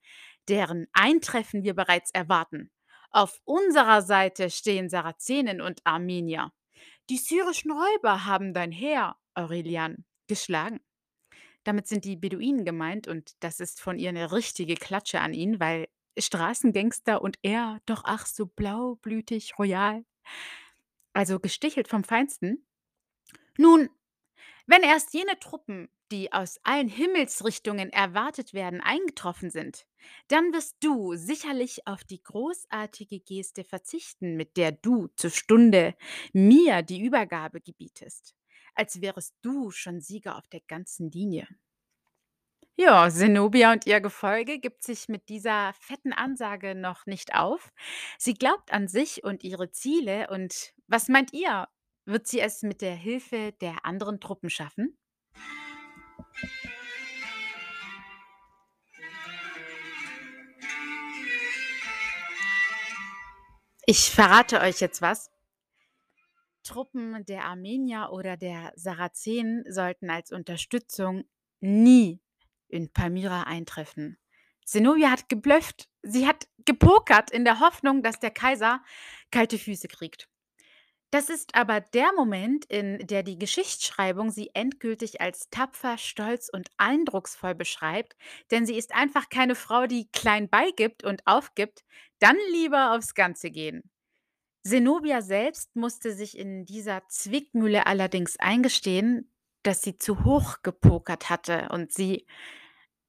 deren 0.48 0.87
Eintreffen 0.92 1.62
wir 1.64 1.74
bereits 1.74 2.11
erwarten. 2.12 2.70
Auf 3.11 3.40
unserer 3.44 4.02
Seite 4.02 4.50
stehen 4.50 4.88
Sarazenen 4.88 5.61
und 5.61 5.81
Armenier. 5.85 6.52
Die 7.11 7.18
syrischen 7.18 7.72
Räuber 7.72 8.26
haben 8.26 8.55
dein 8.55 8.72
Heer, 8.72 9.16
Aurelian, 9.35 10.05
geschlagen. 10.28 10.81
Damit 11.64 11.88
sind 11.88 12.05
die 12.05 12.16
Beduinen 12.16 12.64
gemeint 12.64 13.09
und 13.09 13.33
das 13.40 13.61
ist 13.61 13.81
von 13.81 13.98
ihr 13.98 14.12
'ne 14.12 14.33
richtige 14.33 14.74
Klatsche 14.76 15.20
an 15.20 15.35
ihn, 15.35 15.61
weil 15.61 15.88
Straßengangster 16.18 17.22
und 17.22 17.38
er 17.42 17.81
doch 17.87 18.02
ach 18.07 18.26
so 18.26 18.46
blaublütig 18.46 19.59
royal. 19.59 20.05
Also 21.16 21.40
gestichelt 21.40 21.88
vom 21.88 22.05
Feinsten. 22.05 22.66
Nun, 23.59 23.90
wenn 24.66 24.83
erst 24.83 25.14
jene 25.14 25.38
Truppen, 25.38 25.88
die 26.11 26.33
aus 26.33 26.59
allen 26.62 26.88
Himmelsrichtungen 26.88 27.90
erwartet 27.90 28.53
werden, 28.55 28.81
eingetroffen 28.81 29.51
sind, 29.51 29.87
dann 30.29 30.53
wirst 30.53 30.77
du 30.81 31.14
sicherlich 31.14 31.87
auf 31.87 32.05
die 32.05 32.22
großartige 32.22 33.20
Geste 33.20 33.64
verzichten, 33.64 34.37
mit 34.37 34.57
der 34.57 34.72
du 34.72 35.09
zur 35.16 35.31
Stunde 35.31 35.94
mir 36.33 36.83
die 36.83 37.03
Übergabe 37.03 37.61
gebietest, 37.61 38.35
als 38.75 39.01
wärest 39.01 39.35
du 39.42 39.70
schon 39.70 40.01
Sieger 40.01 40.37
auf 40.37 40.48
der 40.48 40.61
ganzen 40.66 41.11
Linie.“ 41.11 41.46
Ja, 42.77 43.09
Zenobia 43.11 43.72
und 43.72 43.87
ihr 43.87 44.01
Gefolge 44.01 44.59
gibt 44.59 44.83
sich 44.83 45.09
mit 45.09 45.29
dieser 45.29 45.72
fetten 45.75 46.12
Ansage 46.12 46.75
noch 46.75 47.07
nicht 47.07 47.35
auf. 47.35 47.70
Sie 48.18 48.35
glaubt 48.35 48.72
an 48.72 48.88
sich 48.88 49.25
und 49.25 49.44
ihre 49.44 49.70
Ziele 49.70 50.29
und 50.31 50.72
was 50.87 51.09
meint 51.09 51.33
ihr? 51.35 51.68
Wird 52.05 52.27
sie 52.27 52.41
es 52.41 52.62
mit 52.62 52.83
der 52.83 52.95
Hilfe 52.95 53.53
der 53.61 53.87
anderen 53.87 54.19
Truppen 54.19 54.51
schaffen? 54.51 54.99
Ich 63.87 64.11
verrate 64.11 64.61
euch 64.61 64.81
jetzt 64.81 65.01
was. 65.01 65.31
Truppen 66.65 67.25
der 67.27 67.45
Armenier 67.45 68.11
oder 68.12 68.37
der 68.37 68.73
Sarazenen 68.75 69.65
sollten 69.69 70.11
als 70.11 70.33
Unterstützung 70.33 71.25
nie 71.61 72.21
in 72.69 72.93
Palmyra 72.93 73.43
eintreffen. 73.45 74.19
Zenobia 74.65 75.11
hat 75.11 75.29
geblufft. 75.29 75.88
Sie 76.03 76.27
hat 76.27 76.49
gepokert 76.65 77.31
in 77.31 77.45
der 77.45 77.61
Hoffnung, 77.61 78.03
dass 78.03 78.19
der 78.19 78.31
Kaiser 78.31 78.83
kalte 79.31 79.59
Füße 79.59 79.88
kriegt. 79.88 80.32
Das 81.12 81.29
ist 81.29 81.55
aber 81.55 81.81
der 81.81 82.11
Moment, 82.14 82.64
in 82.64 83.07
der 83.07 83.22
die 83.22 83.38
Geschichtsschreibung 83.38 84.31
sie 84.31 84.51
endgültig 84.55 85.20
als 85.20 85.51
tapfer, 85.51 85.98
stolz 85.98 86.48
und 86.51 86.70
eindrucksvoll 86.79 87.55
beschreibt, 87.55 88.16
denn 88.51 88.64
sie 88.64 88.77
ist 88.77 88.94
einfach 88.94 89.29
keine 89.29 89.55
Frau, 89.55 89.87
die 89.87 90.11
klein 90.11 90.48
beigibt 90.48 91.05
und 91.05 91.27
aufgibt, 91.27 91.85
dann 92.18 92.37
lieber 92.53 92.94
aufs 92.96 93.14
Ganze 93.14 93.51
gehen. 93.51 93.90
Zenobia 94.64 95.20
selbst 95.20 95.77
musste 95.77 96.14
sich 96.14 96.38
in 96.38 96.64
dieser 96.64 97.07
Zwickmühle 97.09 97.87
allerdings 97.87 98.38
eingestehen, 98.38 99.31
dass 99.63 99.83
sie 99.83 99.98
zu 99.98 100.25
hoch 100.25 100.63
gepokert 100.63 101.29
hatte 101.29 101.69
und 101.73 101.92
sie 101.92 102.27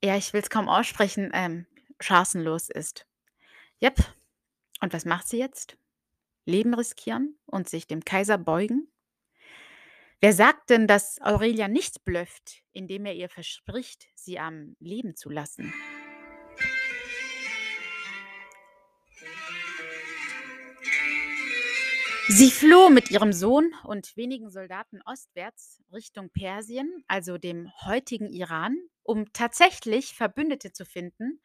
ja, 0.03 0.17
ich 0.17 0.33
will's 0.33 0.49
kaum 0.49 0.67
aussprechen, 0.67 1.31
ähm, 1.33 1.65
chancenlos 2.01 2.69
ist. 2.69 3.07
Jep. 3.79 3.95
Und 4.81 4.91
was 4.93 5.05
macht 5.05 5.29
sie 5.29 5.37
jetzt? 5.37 5.77
Leben 6.45 6.73
riskieren 6.73 7.37
und 7.45 7.69
sich 7.69 7.87
dem 7.87 8.03
Kaiser 8.03 8.37
beugen? 8.37 8.87
Wer 10.19 10.33
sagt 10.33 10.69
denn, 10.69 10.87
dass 10.87 11.21
Aurelia 11.21 11.67
nicht 11.67 12.05
blufft, 12.05 12.63
indem 12.71 13.05
er 13.05 13.13
ihr 13.13 13.29
verspricht, 13.29 14.07
sie 14.15 14.39
am 14.39 14.75
Leben 14.79 15.15
zu 15.15 15.29
lassen? 15.29 15.73
Sie 22.29 22.51
floh 22.51 22.89
mit 22.89 23.11
ihrem 23.11 23.33
Sohn 23.33 23.73
und 23.83 24.15
wenigen 24.15 24.49
Soldaten 24.49 25.01
ostwärts 25.05 25.83
Richtung 25.91 26.29
Persien, 26.29 27.03
also 27.07 27.37
dem 27.37 27.69
heutigen 27.81 28.29
Iran, 28.29 28.77
um 29.03 29.33
tatsächlich 29.33 30.13
Verbündete 30.15 30.71
zu 30.71 30.85
finden 30.85 31.41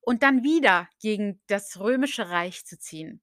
und 0.00 0.24
dann 0.24 0.42
wieder 0.42 0.88
gegen 1.00 1.40
das 1.46 1.78
Römische 1.78 2.28
Reich 2.28 2.66
zu 2.66 2.76
ziehen. 2.76 3.22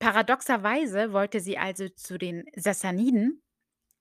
Paradoxerweise 0.00 1.12
wollte 1.12 1.40
sie 1.40 1.58
also 1.58 1.88
zu 1.90 2.16
den 2.18 2.46
Sassaniden, 2.56 3.42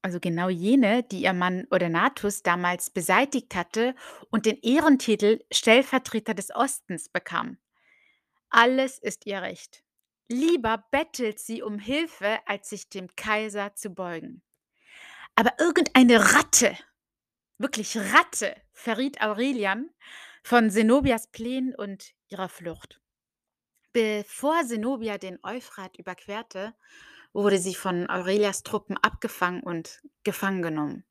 also 0.02 0.22
genau 0.22 0.48
jene, 0.48 1.04
die 1.04 1.24
ihr 1.24 1.34
Mann 1.34 1.68
Odaenathus 1.72 2.42
damals 2.42 2.90
beseitigt 2.90 3.54
hatte 3.54 3.94
und 4.32 4.46
den 4.46 4.58
Ehrentitel 4.62 5.44
Stellvertreter 5.52 6.34
des 6.34 6.56
Ostens 6.56 7.10
bekam. 7.10 7.58
Alles 8.50 8.98
ist 8.98 9.26
ihr 9.26 9.42
recht. 9.42 9.84
Lieber 10.30 10.86
bettelt 10.90 11.38
sie 11.38 11.62
um 11.62 11.80
Hilfe, 11.80 12.40
als 12.46 12.70
sich 12.70 12.88
dem 12.88 13.14
Kaiser 13.18 13.76
zu 13.76 13.90
beugen. 13.90 14.42
Aber 15.36 15.60
irgendeine 15.60 16.34
Ratte, 16.34 16.78
wirklich 17.58 17.98
Ratte, 17.98 18.56
verriet 18.72 19.22
Aurelian 19.22 19.90
von 20.44 20.70
Zenobias 20.70 21.28
Plänen 21.28 21.76
und 21.76 22.14
ihrer 22.30 22.48
Flucht. 22.48 22.99
Bevor 23.92 24.64
Zenobia 24.66 25.18
den 25.18 25.40
Euphrat 25.44 25.98
überquerte, 25.98 26.74
wurde 27.34 27.58
sie 27.58 27.76
von 27.76 28.10
Aurelias 28.10 28.64
Truppen 28.64 28.98
abgefangen 28.98 29.62
und 29.62 30.02
gefangen 30.24 30.62
genommen. 30.62 31.06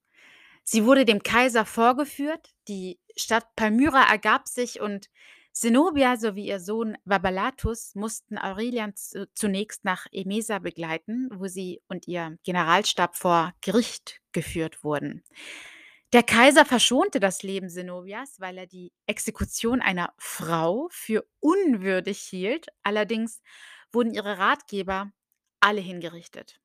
Sie 0.65 0.85
wurde 0.85 1.05
dem 1.05 1.23
Kaiser 1.23 1.65
vorgeführt, 1.65 2.55
die 2.69 3.01
Stadt 3.17 3.57
Palmyra 3.57 4.03
ergab 4.03 4.49
sich 4.49 4.81
und 4.81 5.09
Zenobia 5.53 6.17
sowie 6.17 6.47
ihr 6.47 6.61
Sohn 6.61 6.97
Vabalatus 7.05 7.97
mussten 7.97 8.39
Aurelian 8.39 8.95
zu, 8.95 9.29
zunächst 9.35 9.85
nach 9.85 10.07
Emesa 10.13 10.61
begleiten, 10.61 11.29
wo 11.35 11.47
sie 11.49 11.81
und 11.89 12.07
ihr 12.07 12.39
Generalstab 12.45 13.17
vor 13.17 13.55
Gericht 13.61 14.21
geführt 14.33 14.85
wurden. 14.85 15.25
Der 16.15 16.23
Kaiser 16.23 16.65
verschonte 16.65 17.21
das 17.21 17.43
Leben 17.43 17.69
Zenobias, 17.69 18.41
weil 18.41 18.57
er 18.57 18.67
die 18.67 18.93
Exekution 19.07 19.83
einer 19.83 20.15
Frau 20.17 20.89
für 20.91 21.29
unwürdig 21.41 22.21
hielt. 22.21 22.69
Allerdings 22.83 23.43
wurden 23.93 24.15
ihre 24.15 24.39
Ratgeber 24.39 25.13
alle 25.61 25.83
hingerichtet. 25.83 26.61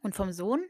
Und 0.00 0.14
vom 0.14 0.32
Sohn? 0.32 0.64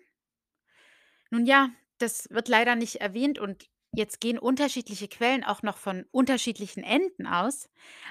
Nun 1.30 1.45
ja, 1.45 1.68
das 1.99 2.30
wird 2.30 2.49
leider 2.49 2.76
nicht 2.76 2.97
erwähnt 3.03 3.38
und 3.38 3.68
jetzt 3.95 4.22
gehen 4.22 4.38
unterschiedliche 4.38 5.09
Quellen 5.09 5.45
auch 5.45 5.62
noch 5.62 5.76
von 5.76 6.07
unterschiedlichen 6.12 6.82
Enden 6.82 7.26
aus. 7.26 7.68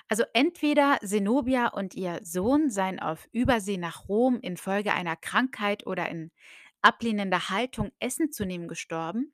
Also 0.08 0.24
entweder 0.34 1.00
Zenobia 1.04 1.70
und 1.70 1.96
ihr 1.96 2.20
Sohn 2.22 2.70
seien 2.70 3.00
auf 3.00 3.28
Übersee 3.32 3.78
nach 3.78 4.08
Rom 4.08 4.40
infolge 4.42 4.94
einer 4.94 5.16
Krankheit 5.16 5.88
oder 5.88 6.08
in 6.08 6.32
ablehnender 6.84 7.50
Haltung 7.50 7.92
Essen 8.00 8.32
zu 8.32 8.46
nehmen 8.46 8.68
gestorben. 8.68 9.34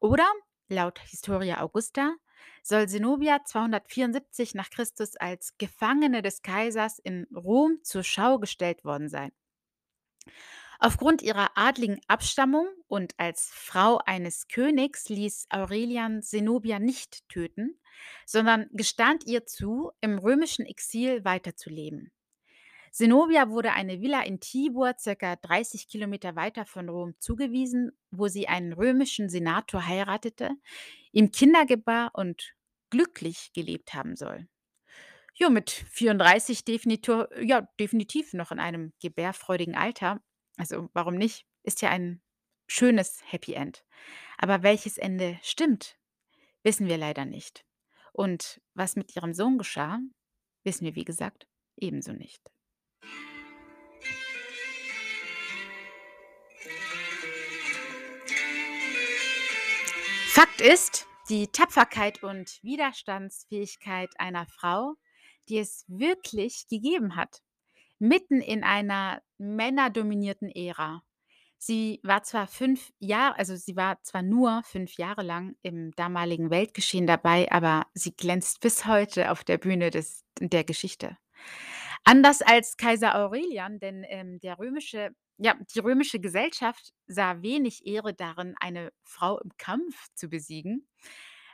Oder, 0.00 0.30
laut 0.68 0.98
Historia 1.00 1.60
Augusta, 1.60 2.14
soll 2.62 2.88
Zenobia 2.88 3.44
274 3.44 4.54
nach 4.54 4.70
Christus 4.70 5.16
als 5.16 5.56
Gefangene 5.58 6.22
des 6.22 6.42
Kaisers 6.42 6.98
in 6.98 7.26
Rom 7.34 7.78
zur 7.82 8.04
Schau 8.04 8.38
gestellt 8.38 8.84
worden 8.84 9.08
sein. 9.08 9.32
Aufgrund 10.80 11.22
ihrer 11.22 11.50
adligen 11.56 12.00
Abstammung 12.06 12.68
und 12.86 13.14
als 13.18 13.50
Frau 13.52 13.98
eines 14.06 14.46
Königs 14.46 15.08
ließ 15.08 15.46
Aurelian 15.50 16.22
Zenobia 16.22 16.78
nicht 16.78 17.28
töten, 17.28 17.80
sondern 18.24 18.68
gestand 18.72 19.26
ihr 19.26 19.44
zu, 19.44 19.90
im 20.00 20.18
römischen 20.18 20.64
Exil 20.64 21.24
weiterzuleben. 21.24 22.12
Zenobia 22.98 23.48
wurde 23.48 23.74
eine 23.74 24.00
Villa 24.00 24.22
in 24.22 24.40
Tibur, 24.40 24.92
circa 24.98 25.36
30 25.36 25.86
Kilometer 25.86 26.34
weiter 26.34 26.66
von 26.66 26.88
Rom, 26.88 27.14
zugewiesen, 27.20 27.92
wo 28.10 28.26
sie 28.26 28.48
einen 28.48 28.72
römischen 28.72 29.28
Senator 29.28 29.86
heiratete, 29.86 30.50
ihm 31.12 31.30
Kinder 31.30 31.64
gebar 31.64 32.10
und 32.14 32.56
glücklich 32.90 33.52
gelebt 33.52 33.94
haben 33.94 34.16
soll. 34.16 34.48
Ja, 35.34 35.48
mit 35.48 35.70
34 35.70 36.64
definitiv, 36.64 37.26
ja, 37.40 37.68
definitiv 37.78 38.32
noch 38.32 38.50
in 38.50 38.58
einem 38.58 38.92
gebärfreudigen 39.00 39.76
Alter. 39.76 40.20
Also 40.56 40.88
warum 40.92 41.14
nicht? 41.14 41.46
Ist 41.62 41.82
ja 41.82 41.90
ein 41.90 42.20
schönes 42.66 43.20
Happy 43.24 43.52
End. 43.52 43.84
Aber 44.38 44.64
welches 44.64 44.98
Ende 44.98 45.38
stimmt, 45.44 45.96
wissen 46.64 46.88
wir 46.88 46.98
leider 46.98 47.26
nicht. 47.26 47.64
Und 48.12 48.60
was 48.74 48.96
mit 48.96 49.14
ihrem 49.14 49.34
Sohn 49.34 49.56
geschah, 49.56 50.00
wissen 50.64 50.84
wir, 50.84 50.96
wie 50.96 51.04
gesagt, 51.04 51.46
ebenso 51.76 52.12
nicht. 52.12 52.50
Fakt 60.38 60.60
ist, 60.60 61.08
die 61.28 61.48
Tapferkeit 61.48 62.22
und 62.22 62.60
Widerstandsfähigkeit 62.62 64.10
einer 64.20 64.46
Frau, 64.46 64.94
die 65.48 65.58
es 65.58 65.84
wirklich 65.88 66.68
gegeben 66.70 67.16
hat, 67.16 67.42
mitten 67.98 68.40
in 68.40 68.62
einer 68.62 69.20
männerdominierten 69.38 70.48
Ära. 70.48 71.02
Sie 71.58 71.98
war 72.04 72.22
zwar 72.22 72.46
fünf 72.46 72.92
Jahre, 73.00 73.36
also 73.36 73.56
sie 73.56 73.74
war 73.74 74.00
zwar 74.04 74.22
nur 74.22 74.62
fünf 74.62 74.92
Jahre 74.96 75.24
lang 75.24 75.56
im 75.62 75.90
damaligen 75.96 76.50
Weltgeschehen 76.50 77.08
dabei, 77.08 77.50
aber 77.50 77.88
sie 77.94 78.14
glänzt 78.14 78.60
bis 78.60 78.86
heute 78.86 79.32
auf 79.32 79.42
der 79.42 79.58
Bühne 79.58 79.90
des, 79.90 80.24
der 80.38 80.62
Geschichte. 80.62 81.18
Anders 82.08 82.40
als 82.40 82.78
Kaiser 82.78 83.16
Aurelian, 83.16 83.80
denn 83.80 84.02
ähm, 84.08 84.40
der 84.40 84.58
römische, 84.58 85.14
ja, 85.36 85.54
die 85.74 85.78
römische 85.78 86.18
Gesellschaft 86.18 86.94
sah 87.06 87.42
wenig 87.42 87.84
Ehre 87.86 88.14
darin, 88.14 88.54
eine 88.60 88.94
Frau 89.04 89.38
im 89.38 89.50
Kampf 89.58 90.08
zu 90.14 90.30
besiegen. 90.30 90.88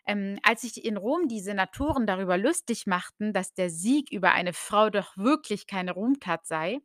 Ähm, 0.06 0.38
als 0.44 0.60
sich 0.60 0.84
in 0.84 0.96
Rom 0.96 1.26
die 1.26 1.40
Senatoren 1.40 2.06
darüber 2.06 2.38
lustig 2.38 2.86
machten, 2.86 3.32
dass 3.32 3.52
der 3.54 3.68
Sieg 3.68 4.12
über 4.12 4.30
eine 4.30 4.52
Frau 4.52 4.90
doch 4.90 5.16
wirklich 5.16 5.66
keine 5.66 5.90
Ruhmtat 5.90 6.46
sei, 6.46 6.78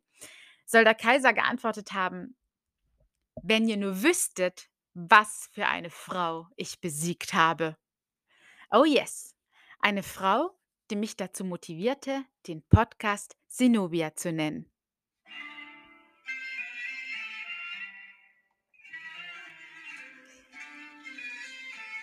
soll 0.66 0.82
der 0.82 0.96
Kaiser 0.96 1.32
geantwortet 1.32 1.92
haben, 1.92 2.34
wenn 3.40 3.68
ihr 3.68 3.76
nur 3.76 4.02
wüsstet, 4.02 4.66
was 4.94 5.48
für 5.52 5.68
eine 5.68 5.90
Frau 5.90 6.48
ich 6.56 6.80
besiegt 6.80 7.34
habe. 7.34 7.76
Oh 8.72 8.84
yes, 8.84 9.36
eine 9.78 10.02
Frau, 10.02 10.58
die 10.90 10.96
mich 10.96 11.16
dazu 11.16 11.44
motivierte, 11.44 12.24
den 12.48 12.62
Podcast 12.62 13.36
Zenobia 13.50 14.14
zu 14.14 14.32
nennen. 14.32 14.70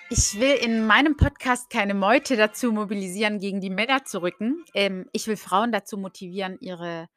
Ich 0.09 0.39
will 0.39 0.55
in 0.55 0.85
meinem 0.85 1.15
Podcast 1.15 1.69
keine 1.69 1.93
Meute 1.93 2.35
dazu 2.35 2.71
mobilisieren, 2.73 3.39
gegen 3.39 3.61
die 3.61 3.69
Männer 3.69 4.03
zu 4.03 4.21
rücken. 4.21 4.63
Ähm, 4.73 5.09
ich 5.13 5.27
will 5.27 5.37
Frauen 5.37 5.71
dazu 5.71 5.97
motivieren, 5.97 6.57
ihre, 6.59 7.07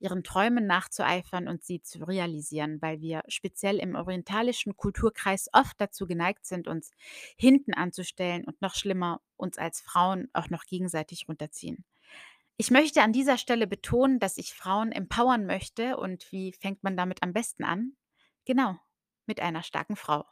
ihren 0.00 0.24
Träumen 0.24 0.66
nachzueifern 0.66 1.46
und 1.46 1.64
sie 1.64 1.80
zu 1.80 2.04
realisieren, 2.04 2.82
weil 2.82 3.00
wir 3.00 3.22
speziell 3.28 3.78
im 3.78 3.94
orientalischen 3.94 4.76
Kulturkreis 4.76 5.48
oft 5.52 5.80
dazu 5.80 6.06
geneigt 6.08 6.44
sind, 6.44 6.66
uns 6.66 6.90
hinten 7.36 7.72
anzustellen 7.72 8.44
und 8.44 8.60
noch 8.60 8.74
schlimmer, 8.74 9.20
uns 9.36 9.58
als 9.58 9.80
Frauen 9.80 10.28
auch 10.32 10.50
noch 10.50 10.64
gegenseitig 10.64 11.28
runterziehen. 11.28 11.84
Ich 12.58 12.70
möchte 12.70 13.02
an 13.02 13.12
dieser 13.12 13.36
Stelle 13.36 13.66
betonen, 13.66 14.18
dass 14.18 14.38
ich 14.38 14.54
Frauen 14.54 14.90
empowern 14.90 15.44
möchte 15.44 15.98
und 15.98 16.30
wie 16.32 16.54
fängt 16.54 16.82
man 16.82 16.96
damit 16.96 17.22
am 17.22 17.34
besten 17.34 17.64
an? 17.64 17.96
Genau, 18.46 18.78
mit 19.26 19.40
einer 19.40 19.62
starken 19.62 19.94
Frau. 19.94 20.24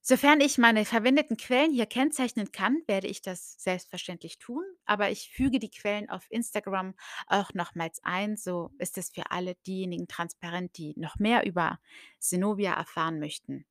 Sofern 0.00 0.40
ich 0.40 0.58
meine 0.58 0.84
verwendeten 0.84 1.36
Quellen 1.36 1.72
hier 1.72 1.86
kennzeichnen 1.86 2.50
kann, 2.50 2.82
werde 2.86 3.06
ich 3.06 3.22
das 3.22 3.54
selbstverständlich 3.58 4.38
tun, 4.38 4.64
aber 4.84 5.10
ich 5.10 5.30
füge 5.30 5.60
die 5.60 5.70
Quellen 5.70 6.08
auf 6.08 6.26
Instagram 6.30 6.94
auch 7.26 7.52
nochmals 7.54 8.00
ein, 8.02 8.36
so 8.36 8.70
ist 8.78 8.98
es 8.98 9.10
für 9.10 9.30
alle 9.30 9.54
diejenigen 9.66 10.08
transparent, 10.08 10.76
die 10.76 10.94
noch 10.96 11.18
mehr 11.18 11.46
über 11.46 11.78
Zenobia 12.18 12.72
erfahren 12.72 13.20
möchten. 13.20 13.64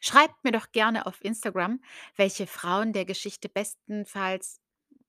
Schreibt 0.00 0.44
mir 0.44 0.52
doch 0.52 0.70
gerne 0.70 1.06
auf 1.06 1.24
Instagram, 1.24 1.80
welche 2.14 2.46
Frauen 2.46 2.92
der 2.92 3.06
Geschichte 3.06 3.48
bestenfalls 3.48 4.60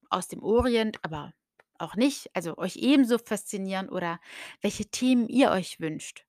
aus 0.10 0.30
dem 0.30 0.42
Orient, 0.42 1.04
aber 1.04 1.34
auch 1.80 1.95
nicht, 1.95 2.30
also 2.34 2.57
euch 2.57 2.78
ebenso 2.78 3.17
faszinieren 3.17 3.89
oder 3.89 4.19
welche 4.61 4.86
Themen 4.86 5.28
ihr 5.28 5.51
euch 5.51 5.80
wünscht. 5.80 6.26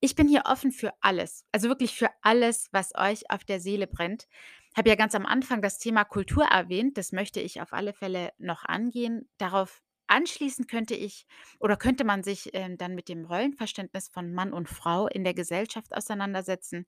Ich 0.00 0.14
bin 0.14 0.28
hier 0.28 0.42
offen 0.46 0.70
für 0.70 0.92
alles, 1.00 1.44
also 1.50 1.68
wirklich 1.68 1.96
für 1.96 2.10
alles, 2.22 2.68
was 2.70 2.94
euch 2.94 3.30
auf 3.30 3.44
der 3.44 3.58
Seele 3.60 3.86
brennt. 3.88 4.28
Habe 4.76 4.90
ja 4.90 4.94
ganz 4.94 5.14
am 5.14 5.26
Anfang 5.26 5.60
das 5.60 5.78
Thema 5.78 6.04
Kultur 6.04 6.44
erwähnt, 6.44 6.98
das 6.98 7.10
möchte 7.10 7.40
ich 7.40 7.60
auf 7.60 7.72
alle 7.72 7.92
Fälle 7.92 8.30
noch 8.38 8.64
angehen. 8.64 9.28
Darauf 9.38 9.82
anschließend 10.06 10.68
könnte 10.68 10.94
ich 10.94 11.26
oder 11.58 11.76
könnte 11.76 12.04
man 12.04 12.22
sich 12.22 12.50
ähm, 12.54 12.78
dann 12.78 12.94
mit 12.94 13.08
dem 13.08 13.24
Rollenverständnis 13.24 14.08
von 14.08 14.32
Mann 14.32 14.52
und 14.52 14.68
Frau 14.68 15.06
in 15.08 15.24
der 15.24 15.34
Gesellschaft 15.34 15.94
auseinandersetzen, 15.94 16.86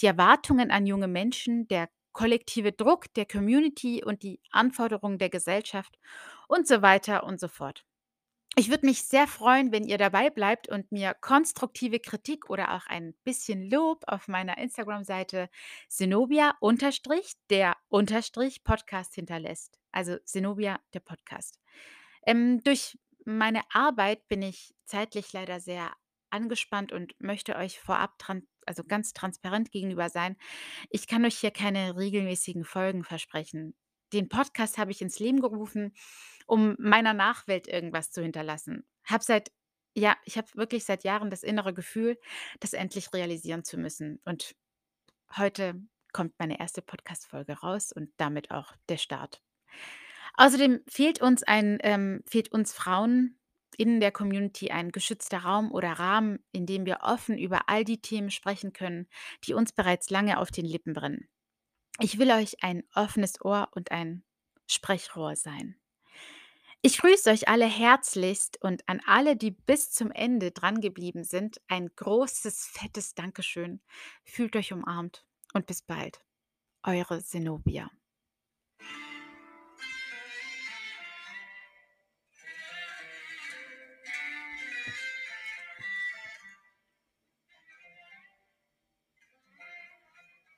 die 0.00 0.06
Erwartungen 0.06 0.70
an 0.70 0.86
junge 0.86 1.08
Menschen, 1.08 1.68
der 1.68 1.88
kollektive 2.12 2.72
Druck 2.72 3.12
der 3.14 3.26
Community 3.26 4.04
und 4.04 4.22
die 4.22 4.40
Anforderungen 4.50 5.18
der 5.18 5.30
Gesellschaft 5.30 5.98
und 6.52 6.68
so 6.68 6.82
weiter 6.82 7.24
und 7.24 7.40
so 7.40 7.48
fort. 7.48 7.84
Ich 8.54 8.68
würde 8.68 8.84
mich 8.84 9.04
sehr 9.04 9.26
freuen, 9.26 9.72
wenn 9.72 9.84
ihr 9.84 9.96
dabei 9.96 10.28
bleibt 10.28 10.68
und 10.68 10.92
mir 10.92 11.14
konstruktive 11.14 11.98
Kritik 11.98 12.50
oder 12.50 12.74
auch 12.74 12.86
ein 12.86 13.14
bisschen 13.24 13.70
Lob 13.70 14.04
auf 14.06 14.28
meiner 14.28 14.58
Instagram-Seite 14.58 15.48
Zenobia 15.88 16.54
unterstrich 16.60 17.32
der 17.48 17.78
unterstrich 17.88 18.62
Podcast 18.62 19.14
hinterlässt. 19.14 19.78
Also 19.90 20.18
Zenobia 20.24 20.80
der 20.92 21.00
Podcast. 21.00 21.58
Ähm, 22.26 22.62
durch 22.62 22.98
meine 23.24 23.62
Arbeit 23.72 24.28
bin 24.28 24.42
ich 24.42 24.74
zeitlich 24.84 25.32
leider 25.32 25.58
sehr 25.58 25.90
angespannt 26.28 26.92
und 26.92 27.14
möchte 27.18 27.56
euch 27.56 27.80
vorab 27.80 28.18
tran 28.18 28.46
also 28.66 28.84
ganz 28.84 29.12
transparent 29.12 29.72
gegenüber 29.72 30.08
sein. 30.08 30.36
Ich 30.90 31.08
kann 31.08 31.24
euch 31.24 31.38
hier 31.38 31.50
keine 31.50 31.96
regelmäßigen 31.96 32.64
Folgen 32.64 33.02
versprechen. 33.02 33.74
Den 34.12 34.28
Podcast 34.28 34.78
habe 34.78 34.90
ich 34.90 35.02
ins 35.02 35.18
Leben 35.18 35.40
gerufen, 35.40 35.94
um 36.46 36.76
meiner 36.78 37.14
Nachwelt 37.14 37.68
irgendwas 37.68 38.10
zu 38.10 38.22
hinterlassen. 38.22 38.84
Habe 39.04 39.24
seit 39.24 39.50
ja, 39.94 40.16
ich 40.24 40.38
habe 40.38 40.48
wirklich 40.54 40.84
seit 40.84 41.04
Jahren 41.04 41.30
das 41.30 41.42
innere 41.42 41.74
Gefühl, 41.74 42.18
das 42.60 42.72
endlich 42.72 43.12
realisieren 43.12 43.64
zu 43.64 43.76
müssen. 43.78 44.20
Und 44.24 44.54
heute 45.36 45.74
kommt 46.12 46.34
meine 46.38 46.58
erste 46.60 46.82
Podcast-Folge 46.82 47.60
raus 47.60 47.92
und 47.92 48.10
damit 48.16 48.50
auch 48.50 48.74
der 48.88 48.98
Start. 48.98 49.42
Außerdem 50.34 50.80
fehlt 50.88 51.20
uns 51.20 51.42
ein 51.42 51.78
ähm, 51.82 52.22
fehlt 52.26 52.50
uns 52.52 52.72
Frauen 52.72 53.38
in 53.76 54.00
der 54.00 54.12
Community 54.12 54.70
ein 54.70 54.92
geschützter 54.92 55.38
Raum 55.38 55.72
oder 55.72 55.92
Rahmen, 55.92 56.38
in 56.52 56.66
dem 56.66 56.86
wir 56.86 57.00
offen 57.02 57.38
über 57.38 57.68
all 57.68 57.84
die 57.84 58.00
Themen 58.00 58.30
sprechen 58.30 58.72
können, 58.72 59.08
die 59.44 59.54
uns 59.54 59.72
bereits 59.72 60.10
lange 60.10 60.38
auf 60.38 60.50
den 60.50 60.66
Lippen 60.66 60.92
brennen. 60.92 61.28
Ich 62.00 62.18
will 62.18 62.30
euch 62.30 62.62
ein 62.62 62.84
offenes 62.94 63.44
Ohr 63.44 63.68
und 63.72 63.90
ein 63.90 64.24
Sprechrohr 64.66 65.36
sein. 65.36 65.76
Ich 66.84 66.98
grüße 66.98 67.30
euch 67.30 67.46
alle 67.46 67.66
herzlichst 67.66 68.60
und 68.60 68.88
an 68.88 69.00
alle, 69.06 69.36
die 69.36 69.52
bis 69.52 69.92
zum 69.92 70.10
Ende 70.10 70.50
drangeblieben 70.50 71.22
sind, 71.22 71.60
ein 71.68 71.88
großes, 71.94 72.66
fettes 72.66 73.14
Dankeschön. 73.14 73.80
Fühlt 74.24 74.56
euch 74.56 74.72
umarmt 74.72 75.24
und 75.54 75.66
bis 75.66 75.82
bald. 75.82 76.24
Eure 76.82 77.22
Zenobia. 77.22 77.88